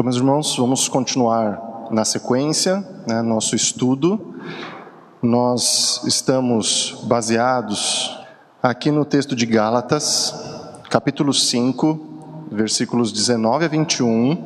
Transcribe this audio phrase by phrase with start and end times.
[0.00, 4.34] Então, meus irmãos, vamos continuar na sequência, né, nosso estudo.
[5.20, 8.18] Nós estamos baseados
[8.62, 10.34] aqui no texto de Gálatas,
[10.88, 14.42] capítulo 5, versículos 19 a 21,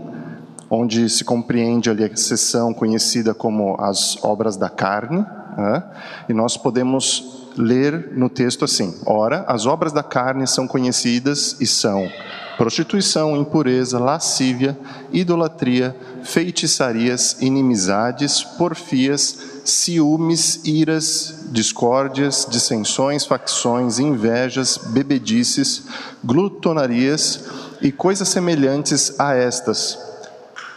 [0.68, 5.24] onde se compreende ali a seção conhecida como as obras da carne,
[5.56, 5.84] né,
[6.28, 11.66] e nós podemos ler no texto assim: Ora, as obras da carne são conhecidas e
[11.66, 12.10] são
[12.56, 14.78] prostituição, impureza, lascívia,
[15.12, 25.84] idolatria, feitiçarias, inimizades, porfias, ciúmes, iras, discórdias, dissensões, facções, invejas, bebedices,
[26.22, 27.44] glutonarias
[27.80, 29.98] e coisas semelhantes a estas,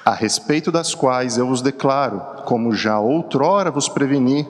[0.04, 4.48] a respeito das quais eu vos declaro, como já outrora vos preveni,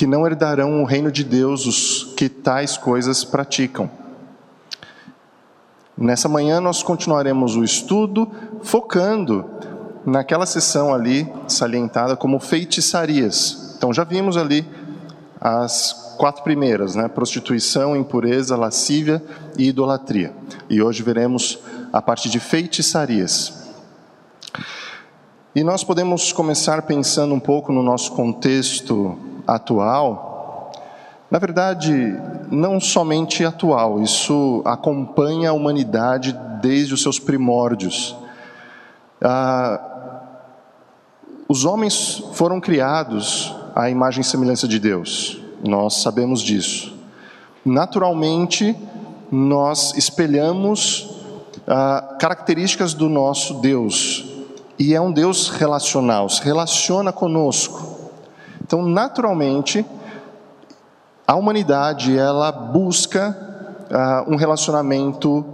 [0.00, 3.90] que não herdarão o reino de Deus os que tais coisas praticam.
[5.94, 8.26] Nessa manhã nós continuaremos o estudo
[8.62, 9.44] focando
[10.06, 13.74] naquela sessão ali salientada como feitiçarias.
[13.76, 14.66] Então já vimos ali
[15.38, 17.06] as quatro primeiras, né?
[17.06, 19.22] Prostituição, impureza, lascívia
[19.58, 20.32] e idolatria.
[20.70, 21.58] E hoje veremos
[21.92, 23.68] a parte de feitiçarias.
[25.54, 30.30] E nós podemos começar pensando um pouco no nosso contexto atual
[31.30, 31.92] na verdade,
[32.50, 38.16] não somente atual, isso acompanha a humanidade desde os seus primórdios.
[39.22, 39.80] Ah,
[41.46, 46.98] os homens foram criados à imagem e semelhança de Deus, nós sabemos disso.
[47.64, 48.76] Naturalmente,
[49.30, 51.14] nós espelhamos
[51.64, 54.24] ah, características do nosso Deus,
[54.76, 57.89] e é um Deus relacional, se relaciona conosco.
[58.70, 59.84] Então, naturalmente,
[61.26, 63.36] a humanidade ela busca
[63.90, 65.44] uh, um relacionamento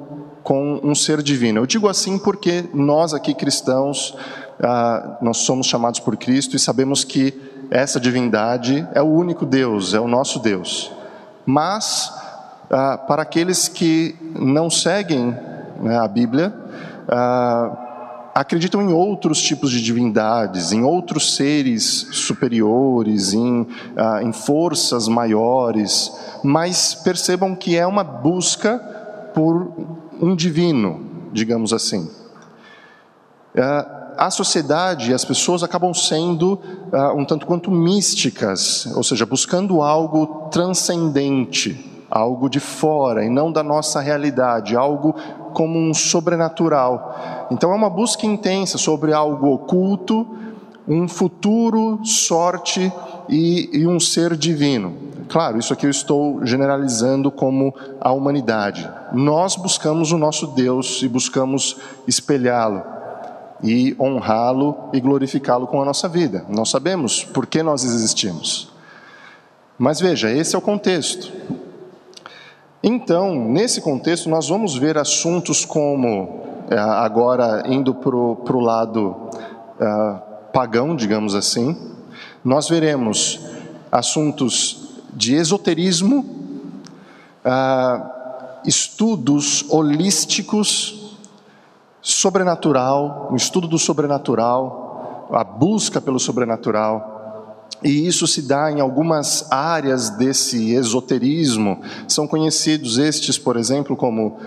[0.42, 1.61] com um ser divino.
[1.61, 7.04] Eu digo assim porque nós aqui cristãos uh, nós somos chamados por Cristo e sabemos
[7.04, 7.32] que
[7.71, 10.93] essa divindade é o único Deus, é o nosso Deus.
[11.47, 12.12] Mas
[12.65, 15.34] uh, para aqueles que não seguem
[15.81, 16.53] né, a Bíblia
[18.36, 23.66] acreditam em outros tipos de divindades, em outros seres superiores, em,
[23.97, 26.12] ah, em forças maiores,
[26.44, 28.78] mas percebam que é uma busca
[29.32, 29.72] por
[30.20, 31.00] um divino,
[31.32, 32.10] digamos assim.
[33.56, 36.60] Ah, a sociedade, as pessoas acabam sendo
[36.92, 43.50] ah, um tanto quanto místicas, ou seja, buscando algo transcendente, algo de fora e não
[43.50, 45.14] da nossa realidade, algo
[45.56, 47.47] como um sobrenatural.
[47.50, 50.27] Então é uma busca intensa sobre algo oculto,
[50.87, 52.93] um futuro, sorte
[53.27, 54.93] e, e um ser divino.
[55.31, 58.87] Claro, isso aqui eu estou generalizando como a humanidade.
[59.15, 62.83] Nós buscamos o nosso Deus e buscamos espelhá-lo
[63.65, 66.45] e honrá-lo e glorificá-lo com a nossa vida.
[66.50, 68.71] Nós sabemos por que nós existimos.
[69.78, 71.33] Mas veja, esse é o contexto.
[72.88, 80.20] Então, nesse contexto, nós vamos ver assuntos como, é, agora indo para o lado uh,
[80.52, 81.76] pagão, digamos assim,
[82.44, 83.41] nós veremos
[83.91, 86.20] assuntos de esoterismo,
[87.44, 88.08] uh,
[88.64, 91.18] estudos holísticos,
[92.00, 97.16] sobrenatural, o estudo do sobrenatural, a busca pelo sobrenatural,
[97.82, 101.81] e isso se dá em algumas áreas desse esoterismo.
[102.09, 104.38] São conhecidos estes, por exemplo, como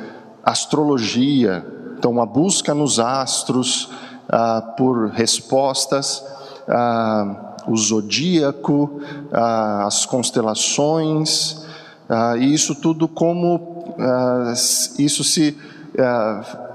[0.44, 1.66] astrologia,
[1.98, 3.90] então a busca nos astros
[4.28, 6.24] ah, por respostas,
[6.68, 9.00] ah, o zodíaco,
[9.32, 11.66] ah, as constelações,
[12.10, 14.54] ah, e isso tudo como ah,
[14.98, 15.58] isso se
[16.00, 16.69] ah,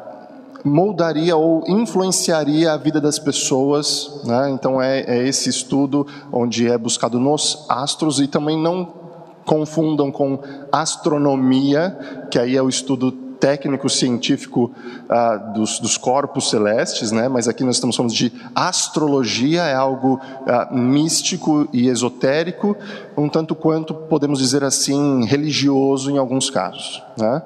[0.64, 4.22] moldaria ou influenciaria a vida das pessoas.
[4.24, 4.50] Né?
[4.50, 9.04] Então, é, é esse estudo onde é buscado nos astros e também não
[9.44, 10.38] confundam com
[10.72, 13.12] astronomia, que aí é o estudo
[13.44, 14.70] técnico científico
[15.04, 17.28] uh, dos, dos, corpos celestes, né?
[17.28, 22.74] Mas aqui nós estamos falando de astrologia, é algo uh, místico e esotérico,
[23.14, 27.42] um tanto quanto podemos dizer assim religioso em alguns casos, né?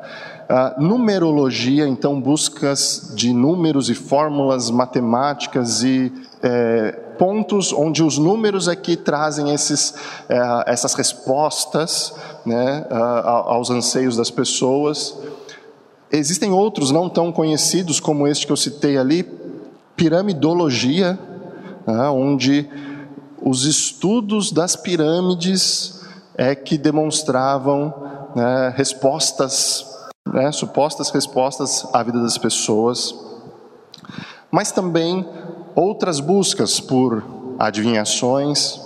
[0.48, 6.10] Uh, numerologia, então, buscas de números e fórmulas matemáticas e
[6.42, 9.94] é, pontos onde os números aqui trazem esses,
[10.28, 12.14] é, essas respostas
[12.46, 15.18] né, aos anseios das pessoas.
[16.10, 19.28] Existem outros não tão conhecidos como este que eu citei ali,
[19.96, 21.18] piramidologia,
[21.86, 22.68] né, onde
[23.42, 26.00] os estudos das pirâmides
[26.36, 27.92] é que demonstravam
[28.34, 29.87] né, respostas
[30.32, 33.14] né, supostas respostas à vida das pessoas.
[34.50, 35.28] mas também
[35.74, 37.22] outras buscas por
[37.58, 38.80] adivinhações,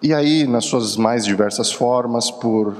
[0.00, 2.74] e aí, nas suas mais diversas formas, por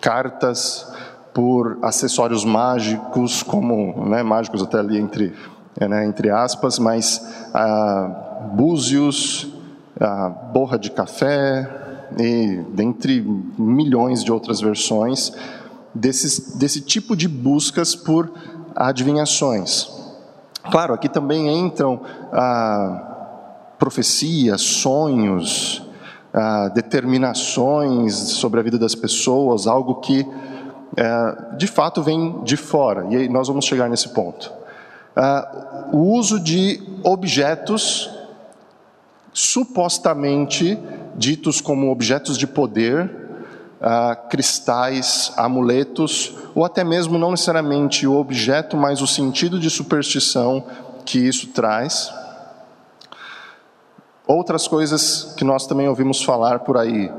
[0.00, 0.86] cartas,
[1.34, 5.34] por acessórios mágicos, como né, mágicos até ali entre,
[5.78, 7.20] é, né, entre aspas, mas
[7.52, 9.48] ah, búzios,
[10.00, 11.68] ah, borra de café,
[12.18, 13.20] e dentre
[13.58, 15.32] milhões de outras versões
[15.94, 18.32] desses, desse tipo de buscas por
[18.74, 19.88] adivinhações.
[20.70, 22.00] Claro, aqui também entram
[22.32, 25.86] ah, profecias, sonhos,
[26.32, 30.26] ah, determinações sobre a vida das pessoas, algo que
[30.96, 34.52] é, de fato vem de fora, e nós vamos chegar nesse ponto.
[35.16, 38.10] Ah, o uso de objetos
[39.32, 40.78] supostamente
[41.16, 43.23] ditos como objetos de poder,
[43.86, 50.64] ah, cristais, amuletos, ou até mesmo não necessariamente o objeto, mas o sentido de superstição
[51.04, 52.10] que isso traz.
[54.26, 57.12] Outras coisas que nós também ouvimos falar por aí,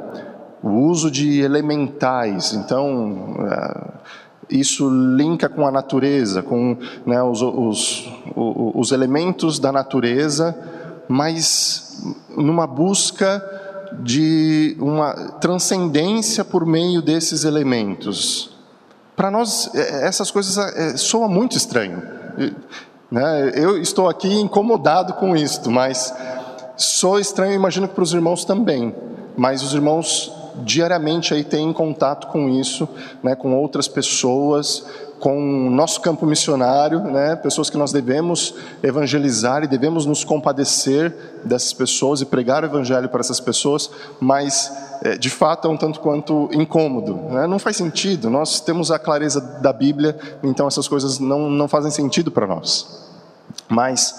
[0.63, 8.09] o uso de elementais, então é, isso linka com a natureza, com né, os, os,
[8.35, 10.57] os elementos da natureza,
[11.07, 12.03] mas
[12.35, 13.64] numa busca
[13.99, 18.55] de uma transcendência por meio desses elementos.
[19.15, 22.01] Para nós, é, essas coisas é, soam muito estranho.
[23.09, 23.51] Né?
[23.55, 26.13] Eu estou aqui incomodado com isto, mas
[26.75, 28.93] sou estranho, imagino que para os irmãos também.
[29.37, 30.31] Mas os irmãos
[30.63, 32.87] diariamente aí têm contato com isso,
[33.21, 34.85] né, com outras pessoas,
[35.25, 41.11] com o nosso campo missionário, né, pessoas que nós devemos evangelizar e devemos nos compadecer
[41.43, 43.89] dessas pessoas e pregar o evangelho para essas pessoas,
[44.19, 47.47] mas é, de fato é um tanto quanto incômodo, né?
[47.47, 48.29] não faz sentido.
[48.29, 53.03] Nós temos a clareza da Bíblia, então essas coisas não, não fazem sentido para nós.
[53.67, 54.13] Mas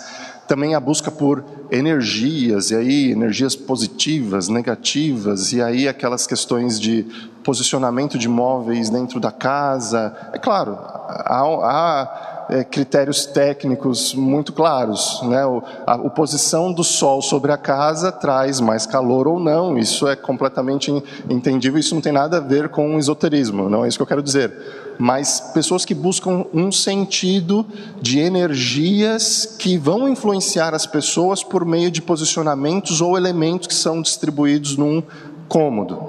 [0.49, 7.07] também a busca por energias, e aí energias positivas, negativas, e aí aquelas questões de
[7.47, 10.13] posicionamento de móveis dentro da casa.
[10.33, 15.23] É claro, há, há é, critérios técnicos muito claros.
[15.23, 15.47] Né?
[15.47, 20.09] O, a, a posição do sol sobre a casa traz mais calor ou não, isso
[20.09, 20.91] é completamente
[21.31, 24.23] entendível, isso não tem nada a ver com esoterismo, não é isso que eu quero
[24.23, 27.67] dizer mas pessoas que buscam um sentido
[28.01, 34.01] de energias que vão influenciar as pessoas por meio de posicionamentos ou elementos que são
[34.01, 35.03] distribuídos num
[35.51, 36.09] cômodo.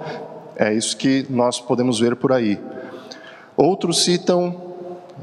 [0.60, 2.60] É isso que nós podemos ver por aí.
[3.56, 4.56] Outros citam,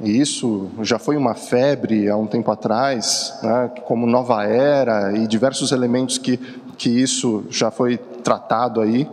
[0.01, 5.27] e isso já foi uma febre há um tempo atrás, né, como nova era e
[5.27, 6.37] diversos elementos que,
[6.79, 9.11] que isso já foi tratado aí.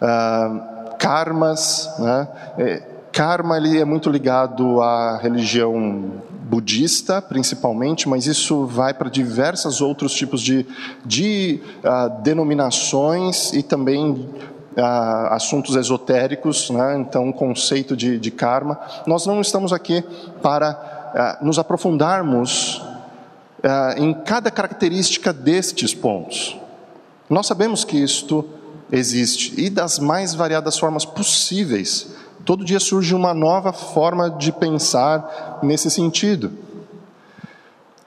[0.00, 2.28] Uh, karmas, né,
[2.58, 2.82] é,
[3.16, 10.12] Karma ele é muito ligado à religião budista, principalmente, mas isso vai para diversos outros
[10.12, 10.66] tipos de,
[11.02, 14.28] de uh, denominações e também
[15.30, 16.98] assuntos esotéricos, né?
[16.98, 18.78] então o conceito de, de, karma.
[19.06, 20.04] Nós não estamos aqui
[20.42, 22.82] para uh, nos aprofundarmos
[23.96, 26.56] em cada característica destes pontos.
[27.28, 28.44] Nós sabemos que isto
[28.92, 32.14] existe e das mais variadas formas possíveis
[32.46, 36.52] Todo dia surge uma nova forma de pensar nesse sentido.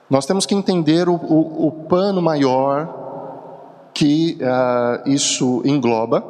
[0.08, 6.24] Nós temos que entender o, o, o pano maior que uh, isso engloba,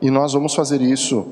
[0.00, 1.26] e nós vamos fazer isso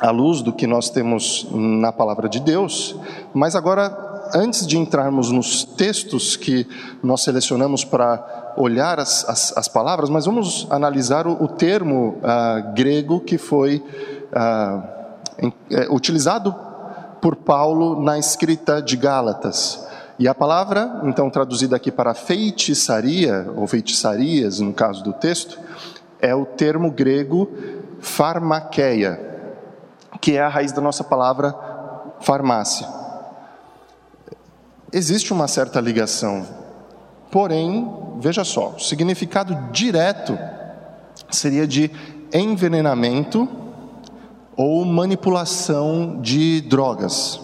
[0.00, 2.96] à luz do que nós temos na palavra de Deus.
[3.32, 6.66] Mas agora, antes de entrarmos nos textos que
[7.02, 12.74] nós selecionamos para olhar as, as, as palavras, mas vamos analisar o, o termo uh,
[12.74, 13.82] grego que foi.
[14.32, 14.94] Uh,
[15.70, 16.54] é, utilizado
[17.20, 19.84] por Paulo na escrita de Gálatas.
[20.18, 25.58] E a palavra, então traduzida aqui para feitiçaria, ou feitiçarias, no caso do texto,
[26.20, 27.50] é o termo grego
[28.04, 29.18] farmakeia,
[30.20, 31.54] que é a raiz da nossa palavra
[32.20, 32.86] farmácia.
[34.92, 36.46] Existe uma certa ligação,
[37.30, 40.38] porém, veja só, o significado direto
[41.30, 41.90] seria de
[42.32, 43.48] envenenamento
[44.56, 47.40] ou manipulação de drogas.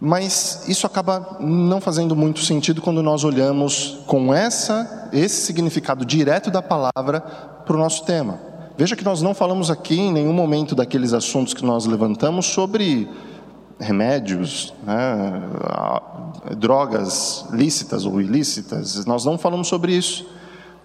[0.00, 6.50] Mas isso acaba não fazendo muito sentido quando nós olhamos com essa esse significado direto
[6.50, 8.47] da palavra para o nosso tema.
[8.78, 13.08] Veja que nós não falamos aqui em nenhum momento daqueles assuntos que nós levantamos sobre
[13.76, 15.42] remédios, né,
[16.56, 19.04] drogas lícitas ou ilícitas.
[19.04, 20.28] Nós não falamos sobre isso.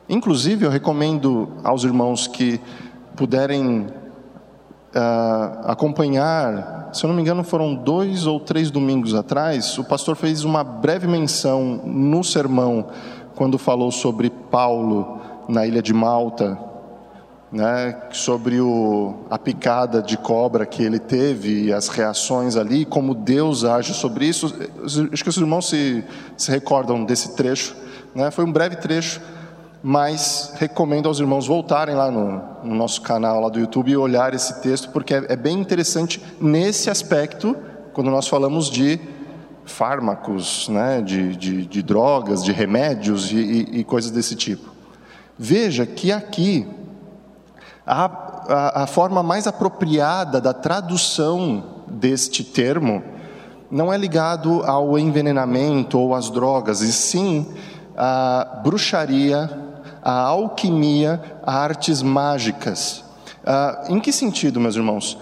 [0.09, 2.59] Inclusive, eu recomendo aos irmãos que
[3.15, 9.83] puderem uh, acompanhar se eu não me engano, foram dois ou três domingos atrás, o
[9.83, 12.85] pastor fez uma breve menção no sermão,
[13.35, 15.19] quando falou sobre Paulo
[15.49, 16.72] na ilha de Malta,
[17.53, 23.13] né, sobre o, a picada de cobra que ele teve e as reações ali, como
[23.13, 24.51] Deus age sobre isso.
[24.83, 26.03] Acho que os irmãos se,
[26.35, 27.75] se recordam desse trecho.
[28.15, 28.31] Né?
[28.31, 29.21] Foi um breve trecho,
[29.83, 34.33] mas recomendo aos irmãos voltarem lá no, no nosso canal lá do YouTube e olhar
[34.33, 37.55] esse texto, porque é, é bem interessante nesse aspecto,
[37.93, 38.99] quando nós falamos de
[39.63, 44.73] fármacos, né, de, de, de drogas, de remédios e, e, e coisas desse tipo.
[45.37, 46.67] Veja que aqui
[47.85, 48.05] a,
[48.47, 53.03] a, a forma mais apropriada da tradução deste termo
[53.69, 57.45] não é ligado ao envenenamento ou às drogas, e sim
[57.97, 59.49] à bruxaria,
[60.01, 63.03] à alquimia, a artes mágicas.
[63.45, 65.17] Ah, em que sentido, meus irmãos?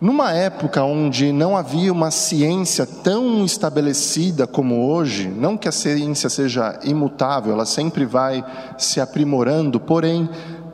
[0.00, 6.28] Numa época onde não havia uma ciência tão estabelecida como hoje, não que a ciência
[6.28, 8.44] seja imutável, ela sempre vai
[8.76, 10.28] se aprimorando, porém,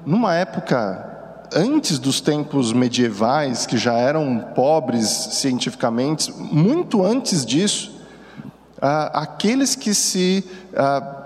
[0.08, 1.06] numa época
[1.54, 7.92] antes dos tempos medievais, que já eram pobres cientificamente, muito antes disso,
[8.80, 10.42] ah, aqueles que se
[10.74, 11.16] ah,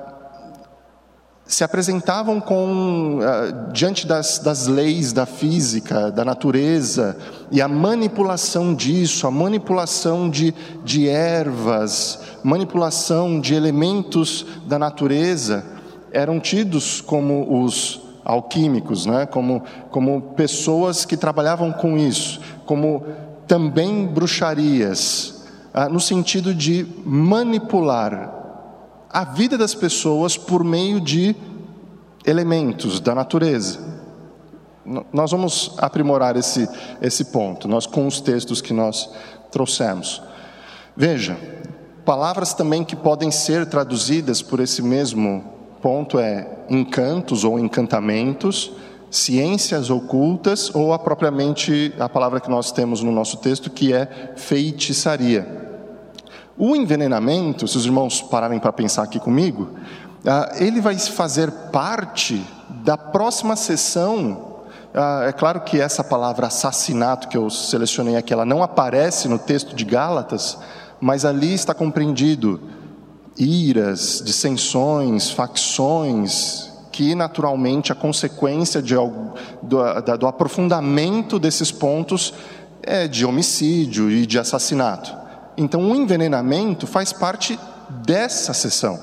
[1.47, 7.17] se apresentavam com ah, diante das, das leis da física, da natureza
[7.53, 15.65] e a manipulação disso, a manipulação de, de ervas, manipulação de elementos da natureza,
[16.11, 19.27] eram tidos como os alquímicos, né?
[19.27, 23.05] como, como pessoas que trabalhavam com isso, como
[23.47, 28.41] também bruxarias, ah, no sentido de manipular
[29.11, 31.37] a vida das pessoas por meio de
[32.25, 33.79] elementos da natureza.
[35.13, 36.69] Nós vamos aprimorar esse,
[37.01, 39.09] esse ponto, nós com os textos que nós
[39.51, 40.23] trouxemos.
[40.97, 41.37] Veja,
[42.05, 45.45] palavras também que podem ser traduzidas por esse mesmo
[45.83, 48.73] ponto é encantos ou encantamentos,
[49.11, 54.33] ciências ocultas ou a propriamente a palavra que nós temos no nosso texto que é
[54.37, 55.61] feitiçaria.
[56.57, 59.71] O envenenamento, se os irmãos pararem para pensar aqui comigo,
[60.25, 62.41] ah, ele vai fazer parte
[62.85, 64.61] da próxima sessão.
[64.95, 69.39] Ah, é claro que essa palavra assassinato que eu selecionei aqui, ela não aparece no
[69.39, 70.57] texto de Gálatas,
[71.01, 72.61] mas ali está compreendido
[73.37, 82.35] iras, dissensões, facções, que naturalmente a consequência de, do, do aprofundamento desses pontos
[82.83, 85.17] é de homicídio e de assassinato.
[85.57, 87.59] Então, o envenenamento faz parte
[88.05, 88.99] dessa sessão.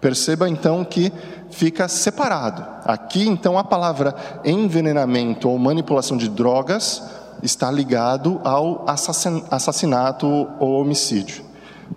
[0.00, 1.12] Perceba então que
[1.50, 2.64] fica separado.
[2.84, 4.14] Aqui, então, a palavra
[4.44, 7.02] envenenamento ou manipulação de drogas
[7.42, 8.84] está ligado ao
[9.50, 10.26] assassinato
[10.58, 11.47] ou homicídio.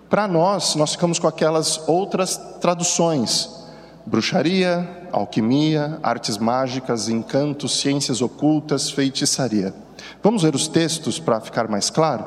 [0.08, 3.48] Para nós, nós ficamos com aquelas outras traduções:
[4.06, 9.74] bruxaria, alquimia, artes mágicas, encantos, ciências ocultas, feitiçaria.
[10.22, 12.24] Vamos ver os textos para ficar mais claro?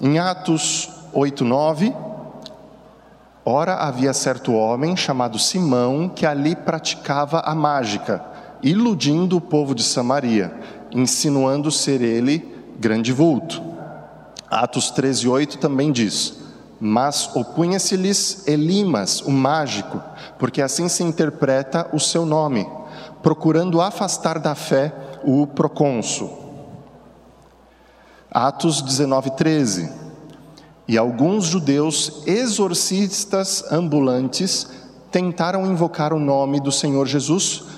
[0.00, 1.94] Em Atos 8, 9.
[3.44, 8.24] Ora, havia certo homem chamado Simão que ali praticava a mágica,
[8.62, 10.52] iludindo o povo de Samaria,
[10.90, 13.73] insinuando ser ele grande vulto.
[14.50, 16.34] Atos 13, 8 também diz:
[16.80, 20.00] Mas opunha-se-lhes Elimas, o mágico,
[20.38, 22.68] porque assim se interpreta o seu nome,
[23.22, 24.92] procurando afastar da fé
[25.24, 26.44] o procônsul.
[28.30, 30.04] Atos 19, 13.
[30.86, 34.68] E alguns judeus exorcistas ambulantes
[35.10, 37.73] tentaram invocar o nome do Senhor Jesus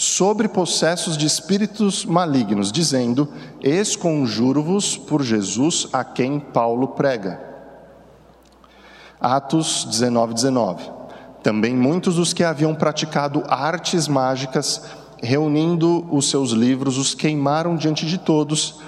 [0.00, 3.28] sobre possessos de espíritos malignos, dizendo:
[3.60, 7.40] Esconjuro-vos por Jesus a quem Paulo prega.
[9.20, 10.88] Atos 19, 19.
[11.42, 14.84] Também muitos dos que haviam praticado artes mágicas,
[15.20, 18.78] reunindo os seus livros, os queimaram diante de todos.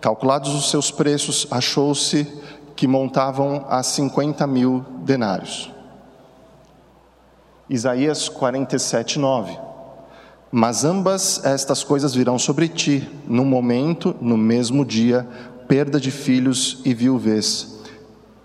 [0.00, 2.24] Calculados os seus preços, achou-se
[2.76, 5.72] que montavam a 50 mil denários.
[7.68, 9.71] Isaías 47, 9.
[10.54, 15.26] Mas ambas estas coisas virão sobre ti, num momento, no mesmo dia,
[15.66, 17.80] perda de filhos e viuvez.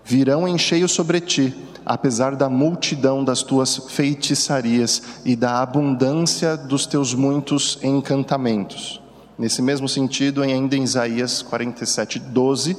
[0.02, 6.86] Virão em cheio sobre ti, apesar da multidão das tuas feitiçarias e da abundância dos
[6.86, 9.02] teus muitos encantamentos.
[9.38, 12.74] Nesse mesmo sentido, ainda em Isaías 47, 12,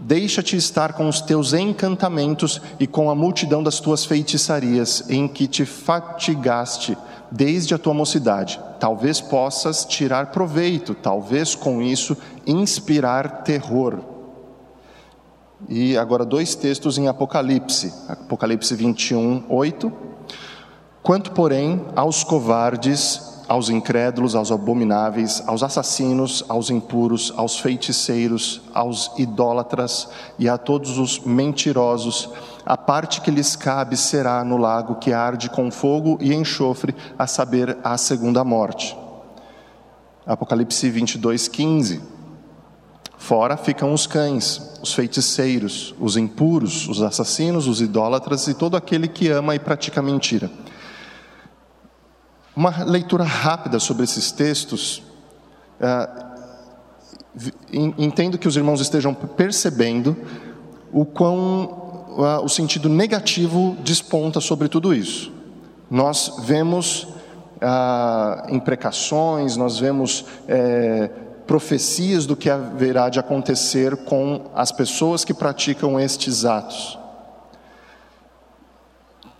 [0.00, 5.48] Deixa-te estar com os teus encantamentos e com a multidão das tuas feitiçarias, em que
[5.48, 6.96] te fatigaste
[7.30, 8.60] desde a tua mocidade.
[8.78, 12.16] Talvez possas tirar proveito, talvez com isso
[12.46, 13.98] inspirar terror.
[15.68, 19.92] E agora dois textos em Apocalipse, Apocalipse 21, 8.
[21.02, 29.10] Quanto, porém, aos covardes, aos incrédulos, aos abomináveis, aos assassinos, aos impuros, aos feiticeiros, aos
[29.16, 30.08] idólatras
[30.38, 32.28] e a todos os mentirosos,
[32.68, 37.26] a parte que lhes cabe será no lago que arde com fogo e enxofre, a
[37.26, 38.94] saber, a segunda morte.
[40.26, 42.02] Apocalipse 22, 15.
[43.16, 49.08] Fora ficam os cães, os feiticeiros, os impuros, os assassinos, os idólatras e todo aquele
[49.08, 50.50] que ama e pratica mentira.
[52.54, 55.02] Uma leitura rápida sobre esses textos.
[55.80, 56.28] Uh,
[57.96, 60.14] entendo que os irmãos estejam percebendo
[60.92, 61.77] o quão
[62.18, 65.32] uh, o sentido negativo desponta sobre tudo isso.
[65.88, 71.08] Nós vemos uh, imprecações, nós vemos é,
[71.46, 76.98] profecias do que haverá de acontecer com as pessoas que praticam estes atos.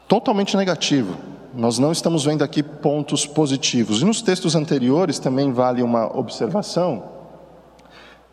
[0.07, 1.17] Totalmente negativo.
[1.53, 4.01] Nós não estamos vendo aqui pontos positivos.
[4.01, 7.03] E nos textos anteriores também vale uma observação.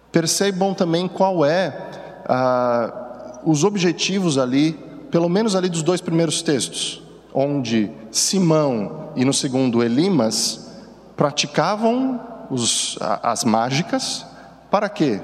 [0.10, 1.90] Percebam também qual é
[2.30, 3.05] ah,
[3.46, 4.74] os objetivos ali,
[5.12, 7.02] pelo menos ali dos dois primeiros textos,
[7.34, 10.74] onde Simão e no segundo Elimas
[11.16, 14.26] praticavam os, as mágicas
[14.70, 15.22] para quê?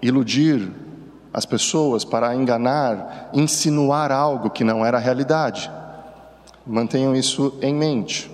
[0.00, 0.72] Iludir
[1.32, 5.70] as pessoas, para enganar, insinuar algo que não era realidade.
[6.66, 8.30] Mantenham isso em mente.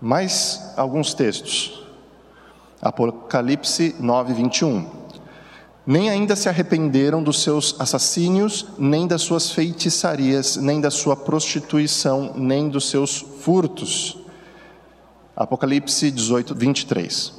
[0.00, 1.84] Mais alguns textos.
[2.80, 5.05] Apocalipse 9, 21.
[5.86, 12.32] Nem ainda se arrependeram dos seus assassínios, nem das suas feitiçarias, nem da sua prostituição,
[12.34, 14.18] nem dos seus furtos.
[15.36, 17.32] Apocalipse 18, 23.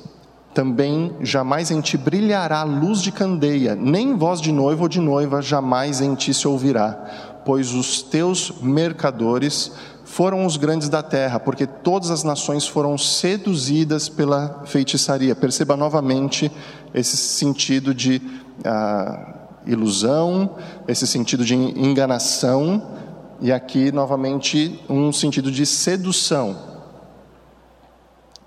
[0.54, 5.42] Também jamais em ti brilhará luz de candeia, nem voz de noivo ou de noiva
[5.42, 9.72] jamais em ti se ouvirá pois os teus mercadores
[10.04, 15.34] foram os grandes da terra, porque todas as nações foram seduzidas pela feitiçaria.
[15.34, 16.52] Perceba novamente
[16.98, 18.22] esse sentido de
[18.66, 20.56] ah, ilusão,
[20.88, 22.96] esse sentido de enganação,
[23.40, 26.58] e aqui novamente um sentido de sedução.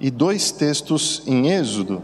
[0.01, 2.03] E dois textos em Êxodo,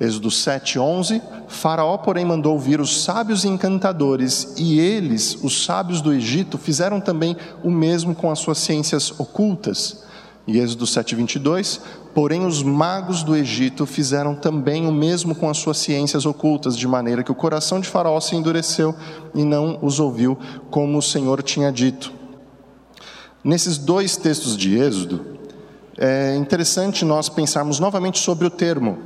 [0.00, 1.22] Êxodo 7, 11.
[1.48, 7.00] Faraó, porém, mandou vir os sábios e encantadores, e eles, os sábios do Egito, fizeram
[7.00, 10.04] também o mesmo com as suas ciências ocultas.
[10.46, 11.80] E Êxodo 7, 22.
[12.16, 16.88] Porém, os magos do Egito fizeram também o mesmo com as suas ciências ocultas, de
[16.88, 18.94] maneira que o coração de Faraó se endureceu
[19.34, 20.38] e não os ouviu,
[20.70, 22.10] como o Senhor tinha dito.
[23.44, 25.26] Nesses dois textos de Êxodo,
[25.98, 28.96] é interessante nós pensarmos novamente sobre o termo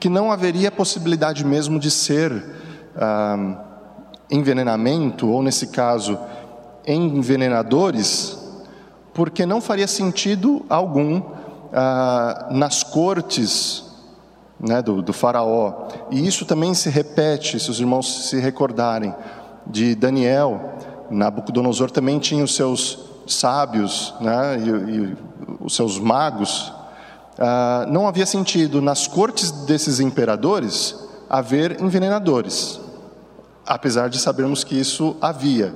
[0.00, 2.32] que não haveria possibilidade mesmo de ser
[2.96, 3.62] ah,
[4.28, 6.18] envenenamento, ou nesse caso,
[6.84, 8.36] envenenadores,
[9.14, 11.35] porque não faria sentido algum
[11.76, 13.84] ah, nas cortes
[14.58, 15.88] né, do, do faraó.
[16.10, 19.14] E isso também se repete, se os irmãos se recordarem,
[19.66, 20.74] de Daniel.
[21.10, 25.16] Nabucodonosor também tinha os seus sábios né, e, e
[25.60, 26.72] os seus magos
[27.38, 30.96] ah, não havia sentido nas cortes desses imperadores
[31.28, 32.80] haver envenenadores,
[33.66, 35.74] apesar de sabermos que isso havia,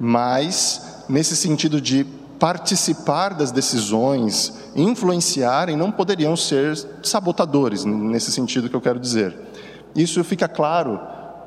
[0.00, 2.06] mas nesse sentido de
[2.42, 9.38] participar das decisões, influenciarem, não poderiam ser sabotadores, nesse sentido que eu quero dizer.
[9.94, 10.98] Isso fica claro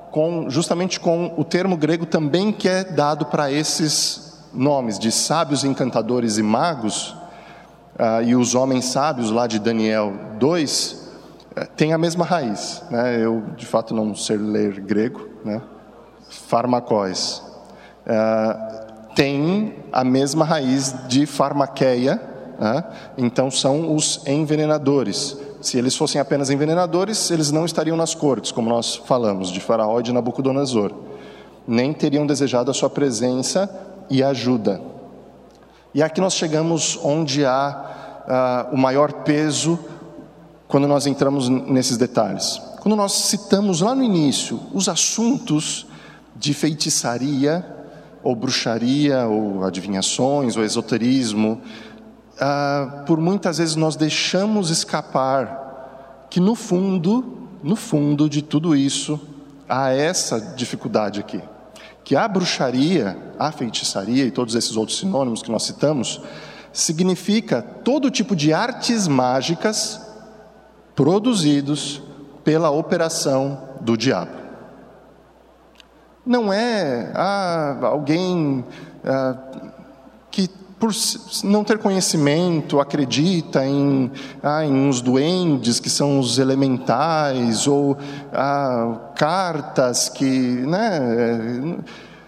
[0.09, 5.65] com, justamente com o termo grego também que é dado para esses nomes de sábios,
[5.65, 7.13] encantadores e magos,
[7.99, 11.09] ah, e os homens sábios lá de Daniel 2
[11.57, 12.81] eh, têm a mesma raiz.
[12.89, 13.19] Né?
[13.21, 15.61] Eu, de fato, não sei ler grego, né?
[16.29, 17.43] farmacóis.
[18.07, 18.74] Ah,
[19.15, 22.21] tem a mesma raiz de farmaqueia,
[22.59, 22.83] né?
[23.17, 25.37] então são os envenenadores.
[25.61, 29.99] Se eles fossem apenas envenenadores, eles não estariam nas cortes, como nós falamos, de Faraó
[30.01, 30.91] e de Nabucodonosor.
[31.65, 33.69] Nem teriam desejado a sua presença
[34.09, 34.81] e ajuda.
[35.93, 39.79] E aqui nós chegamos onde há uh, o maior peso
[40.67, 42.61] quando nós entramos nesses detalhes.
[42.81, 45.87] Quando nós citamos lá no início os assuntos
[46.35, 47.74] de feitiçaria,
[48.25, 51.61] ou bruxaria, ou adivinhações, ou esoterismo,
[52.33, 59.19] uh, por muitas vezes nós deixamos escapar que no fundo, no fundo de tudo isso,
[59.69, 61.39] há essa dificuldade aqui
[62.03, 66.21] que a bruxaria, a feitiçaria e todos esses outros sinônimos que nós citamos
[66.71, 70.01] significa todo tipo de artes mágicas
[70.95, 72.01] produzidos
[72.43, 74.44] pela operação do diabo.
[76.25, 78.65] Não é ah, alguém
[79.03, 79.37] ah,
[80.31, 80.91] que, por
[81.43, 84.11] não ter conhecimento, acredita em,
[84.41, 87.95] ah, em uns duendes que são os elementais, ou
[88.33, 90.25] ah, cartas que.
[90.25, 91.79] Né,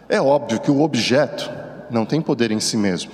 [0.09, 1.49] é, é óbvio que o objeto
[1.89, 3.11] não tem poder em si mesmo.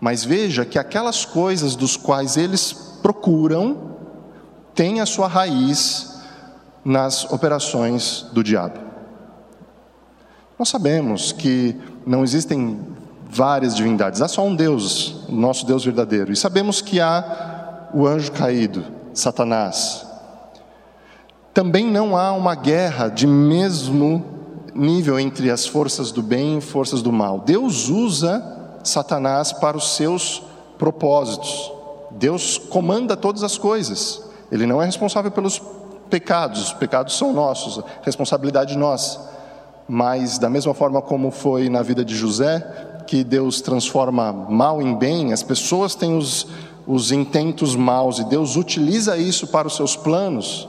[0.00, 3.92] Mas veja que aquelas coisas dos quais eles procuram
[4.74, 6.18] têm a sua raiz
[6.84, 8.91] nas operações do diabo.
[10.62, 11.74] Nós sabemos que
[12.06, 12.78] não existem
[13.28, 16.30] várias divindades, há só um Deus, o nosso Deus verdadeiro.
[16.30, 20.06] E sabemos que há o anjo caído, Satanás.
[21.52, 24.24] Também não há uma guerra de mesmo
[24.72, 27.40] nível entre as forças do bem e forças do mal.
[27.40, 30.44] Deus usa Satanás para os seus
[30.78, 31.72] propósitos.
[32.12, 34.22] Deus comanda todas as coisas.
[34.48, 35.60] Ele não é responsável pelos
[36.08, 39.31] pecados, os pecados são nossos, responsabilidade nossa.
[39.88, 42.60] Mas, da mesma forma como foi na vida de José,
[43.06, 46.46] que Deus transforma mal em bem, as pessoas têm os,
[46.86, 50.68] os intentos maus e Deus utiliza isso para os seus planos.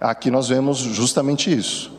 [0.00, 1.92] Aqui nós vemos justamente isso.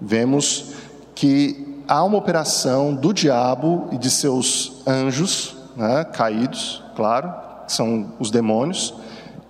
[0.00, 0.72] Vemos
[1.14, 7.32] que há uma operação do diabo e de seus anjos, né, caídos, claro,
[7.66, 8.94] são os demônios,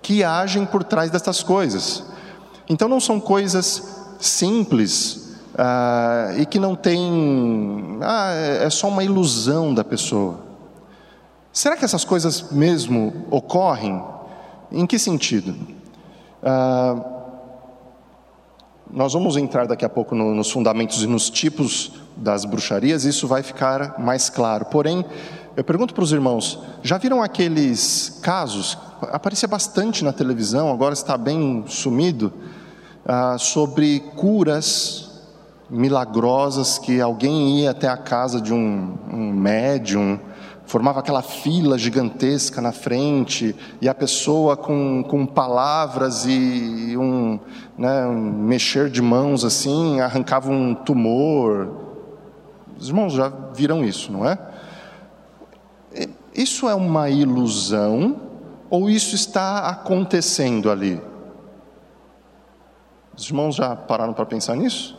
[0.01, 2.03] que agem por trás dessas coisas.
[2.67, 3.83] Então não são coisas
[4.19, 5.18] simples
[5.61, 7.99] ah, e que não tem.
[8.01, 10.39] Ah, é, é só uma ilusão da pessoa.
[11.51, 14.01] Será que essas coisas mesmo ocorrem?
[14.71, 15.53] Em que sentido?
[16.41, 16.95] Ah,
[18.89, 23.27] nós vamos entrar daqui a pouco no, nos fundamentos e nos tipos das bruxarias, isso
[23.27, 24.63] vai ficar mais claro.
[24.65, 25.03] Porém,
[25.57, 28.77] eu pergunto para os irmãos: já viram aqueles casos?
[29.11, 32.31] Aparecia bastante na televisão, agora está bem sumido,
[33.05, 35.08] ah, sobre curas
[35.69, 40.19] milagrosas que alguém ia até a casa de um, um médium
[40.69, 47.39] formava aquela fila gigantesca na frente, e a pessoa com, com palavras e um,
[47.75, 51.71] né, um mexer de mãos assim, arrancava um tumor.
[52.77, 54.37] Os irmãos já viram isso, não é?
[56.35, 58.21] Isso é uma ilusão
[58.69, 61.01] ou isso está acontecendo ali?
[63.17, 64.98] Os irmãos já pararam para pensar nisso?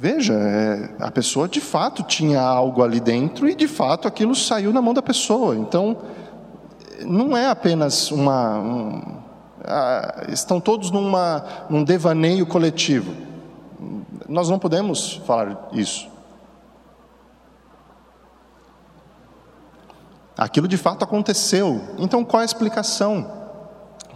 [0.00, 4.72] Veja, é, a pessoa de fato tinha algo ali dentro e de fato aquilo saiu
[4.72, 5.56] na mão da pessoa.
[5.56, 5.96] Então,
[7.04, 8.58] não é apenas uma.
[8.60, 9.18] Um,
[9.64, 13.12] ah, estão todos numa, num devaneio coletivo.
[14.28, 16.08] Nós não podemos falar isso.
[20.36, 21.80] Aquilo de fato aconteceu.
[21.98, 23.28] Então, qual a explicação?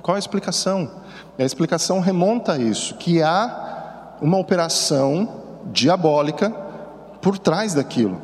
[0.01, 1.03] Qual a explicação?
[1.37, 6.51] A explicação remonta a isso, que há uma operação diabólica
[7.21, 8.21] por trás daquilo.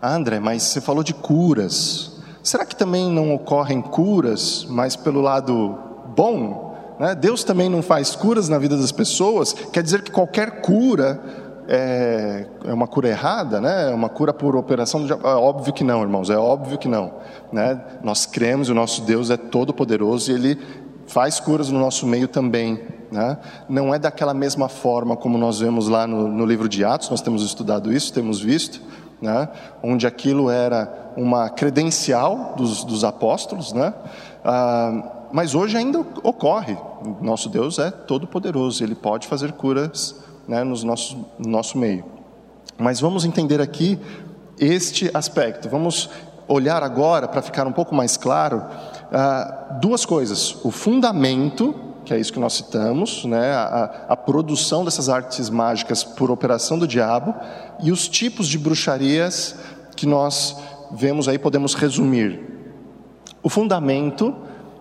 [0.00, 2.18] Ah, André, mas você falou de curas.
[2.42, 5.76] Será que também não ocorrem curas, mas pelo lado
[6.16, 6.96] bom?
[6.98, 7.14] Né?
[7.14, 9.52] Deus também não faz curas na vida das pessoas?
[9.52, 11.20] Quer dizer que qualquer cura
[11.68, 13.90] é, é uma cura errada, né?
[13.90, 15.06] É uma cura por operação?
[15.06, 17.12] É óbvio que não, irmãos, é óbvio que não.
[17.52, 17.78] Né?
[18.02, 20.58] Nós cremos, o nosso Deus é todo poderoso e Ele
[21.06, 22.80] faz curas no nosso meio também.
[23.10, 23.38] Né?
[23.68, 27.20] Não é daquela mesma forma como nós vemos lá no, no livro de Atos, nós
[27.20, 28.80] temos estudado isso, temos visto,
[29.20, 29.48] né?
[29.82, 33.92] onde aquilo era uma credencial dos, dos apóstolos, né?
[34.44, 36.76] Ah, mas hoje ainda ocorre.
[37.20, 40.16] Nosso Deus é todo-poderoso, Ele pode fazer curas
[40.46, 42.04] né, nos nossos, no nosso meio.
[42.78, 43.98] Mas vamos entender aqui
[44.58, 45.68] este aspecto.
[45.68, 46.08] Vamos
[46.46, 48.64] olhar agora, para ficar um pouco mais claro,
[49.12, 51.74] ah, duas coisas: o fundamento
[52.08, 53.52] que é isso que nós citamos, né?
[53.52, 57.34] a, a produção dessas artes mágicas por operação do diabo,
[57.82, 59.54] e os tipos de bruxarias
[59.94, 60.56] que nós
[60.90, 62.40] vemos aí, podemos resumir.
[63.42, 64.34] O fundamento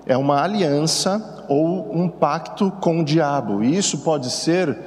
[0.05, 4.79] é uma aliança ou um pacto com o diabo, e isso pode ser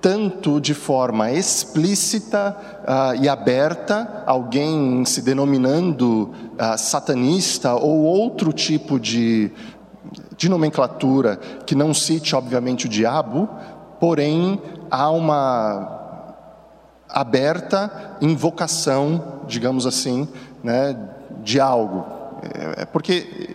[0.00, 8.98] tanto de forma explícita uh, e aberta, alguém se denominando uh, satanista ou outro tipo
[9.00, 9.50] de
[10.40, 13.46] de nomenclatura que não cite, obviamente, o diabo,
[14.00, 14.58] porém
[14.90, 16.32] há uma
[17.06, 20.26] aberta invocação, digamos assim,
[20.64, 20.96] né,
[21.42, 22.06] de algo.
[22.42, 23.54] É, é porque,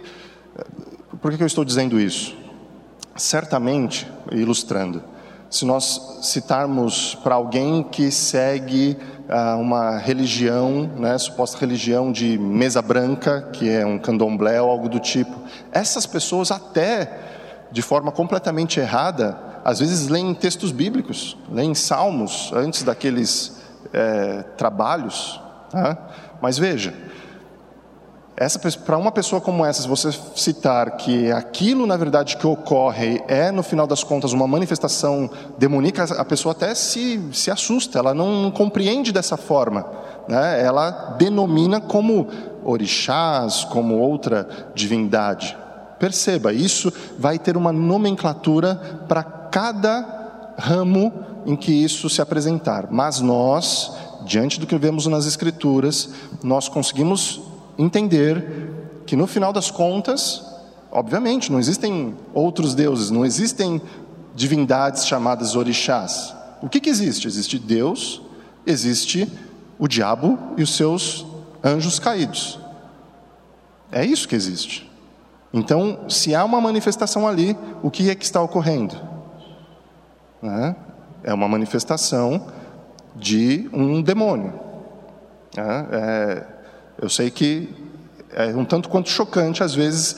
[1.19, 2.37] por que eu estou dizendo isso?
[3.15, 5.03] Certamente, ilustrando,
[5.49, 8.95] se nós citarmos para alguém que segue
[9.57, 14.99] uma religião, né, suposta religião de mesa branca, que é um candomblé ou algo do
[14.99, 15.35] tipo,
[15.71, 17.19] essas pessoas até
[17.71, 23.61] de forma completamente errada, às vezes leem textos bíblicos, leem salmos antes daqueles
[23.91, 25.41] é, trabalhos.
[25.71, 25.97] Tá?
[26.41, 26.93] Mas veja,
[28.85, 33.49] para uma pessoa como essa, se você citar que aquilo na verdade que ocorre é
[33.49, 38.51] no final das contas uma manifestação demoníaca, a pessoa até se, se assusta, ela não
[38.51, 39.85] compreende dessa forma,
[40.27, 40.61] né?
[40.61, 42.27] ela denomina como
[42.63, 45.57] orixás, como outra divindade.
[45.97, 48.75] Perceba, isso vai ter uma nomenclatura
[49.07, 51.13] para cada ramo
[51.45, 53.93] em que isso se apresentar, mas nós,
[54.25, 56.09] diante do que vemos nas Escrituras,
[56.43, 60.43] nós conseguimos entender que no final das contas,
[60.91, 63.81] obviamente, não existem outros deuses, não existem
[64.33, 66.35] divindades chamadas orixás.
[66.61, 67.27] O que, que existe?
[67.27, 68.21] Existe Deus,
[68.65, 69.31] existe
[69.77, 71.25] o diabo e os seus
[71.63, 72.59] anjos caídos.
[73.91, 74.89] É isso que existe.
[75.53, 78.95] Então, se há uma manifestação ali, o que é que está ocorrendo?
[80.41, 80.75] Né?
[81.23, 82.47] É uma manifestação
[83.15, 84.53] de um demônio.
[85.55, 85.87] Né?
[85.91, 86.43] É,
[87.01, 87.73] eu sei que
[88.33, 90.17] é um tanto quanto chocante, às vezes,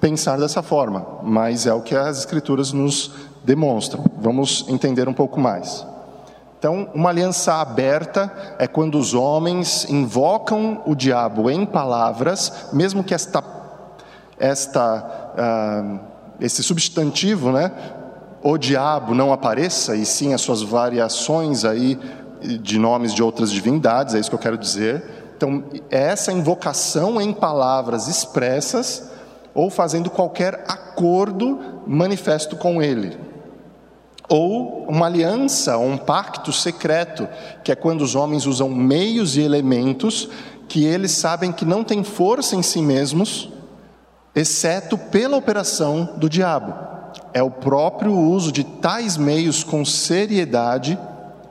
[0.00, 3.12] pensar dessa forma, mas é o que as Escrituras nos
[3.44, 4.04] demonstram.
[4.20, 5.86] Vamos entender um pouco mais.
[6.58, 13.14] Então, uma aliança aberta é quando os homens invocam o diabo em palavras, mesmo que
[13.14, 13.44] esta,
[14.38, 16.00] esta, uh,
[16.40, 17.70] esse substantivo, né,
[18.42, 21.98] o diabo, não apareça, e sim as suas variações aí
[22.60, 25.17] de nomes de outras divindades, é isso que eu quero dizer.
[25.38, 29.08] Então, é essa invocação em palavras expressas
[29.54, 33.16] ou fazendo qualquer acordo manifesto com ele.
[34.28, 37.28] Ou uma aliança, um pacto secreto,
[37.62, 40.28] que é quando os homens usam meios e elementos
[40.66, 43.48] que eles sabem que não têm força em si mesmos,
[44.34, 46.74] exceto pela operação do diabo.
[47.32, 50.98] É o próprio uso de tais meios com seriedade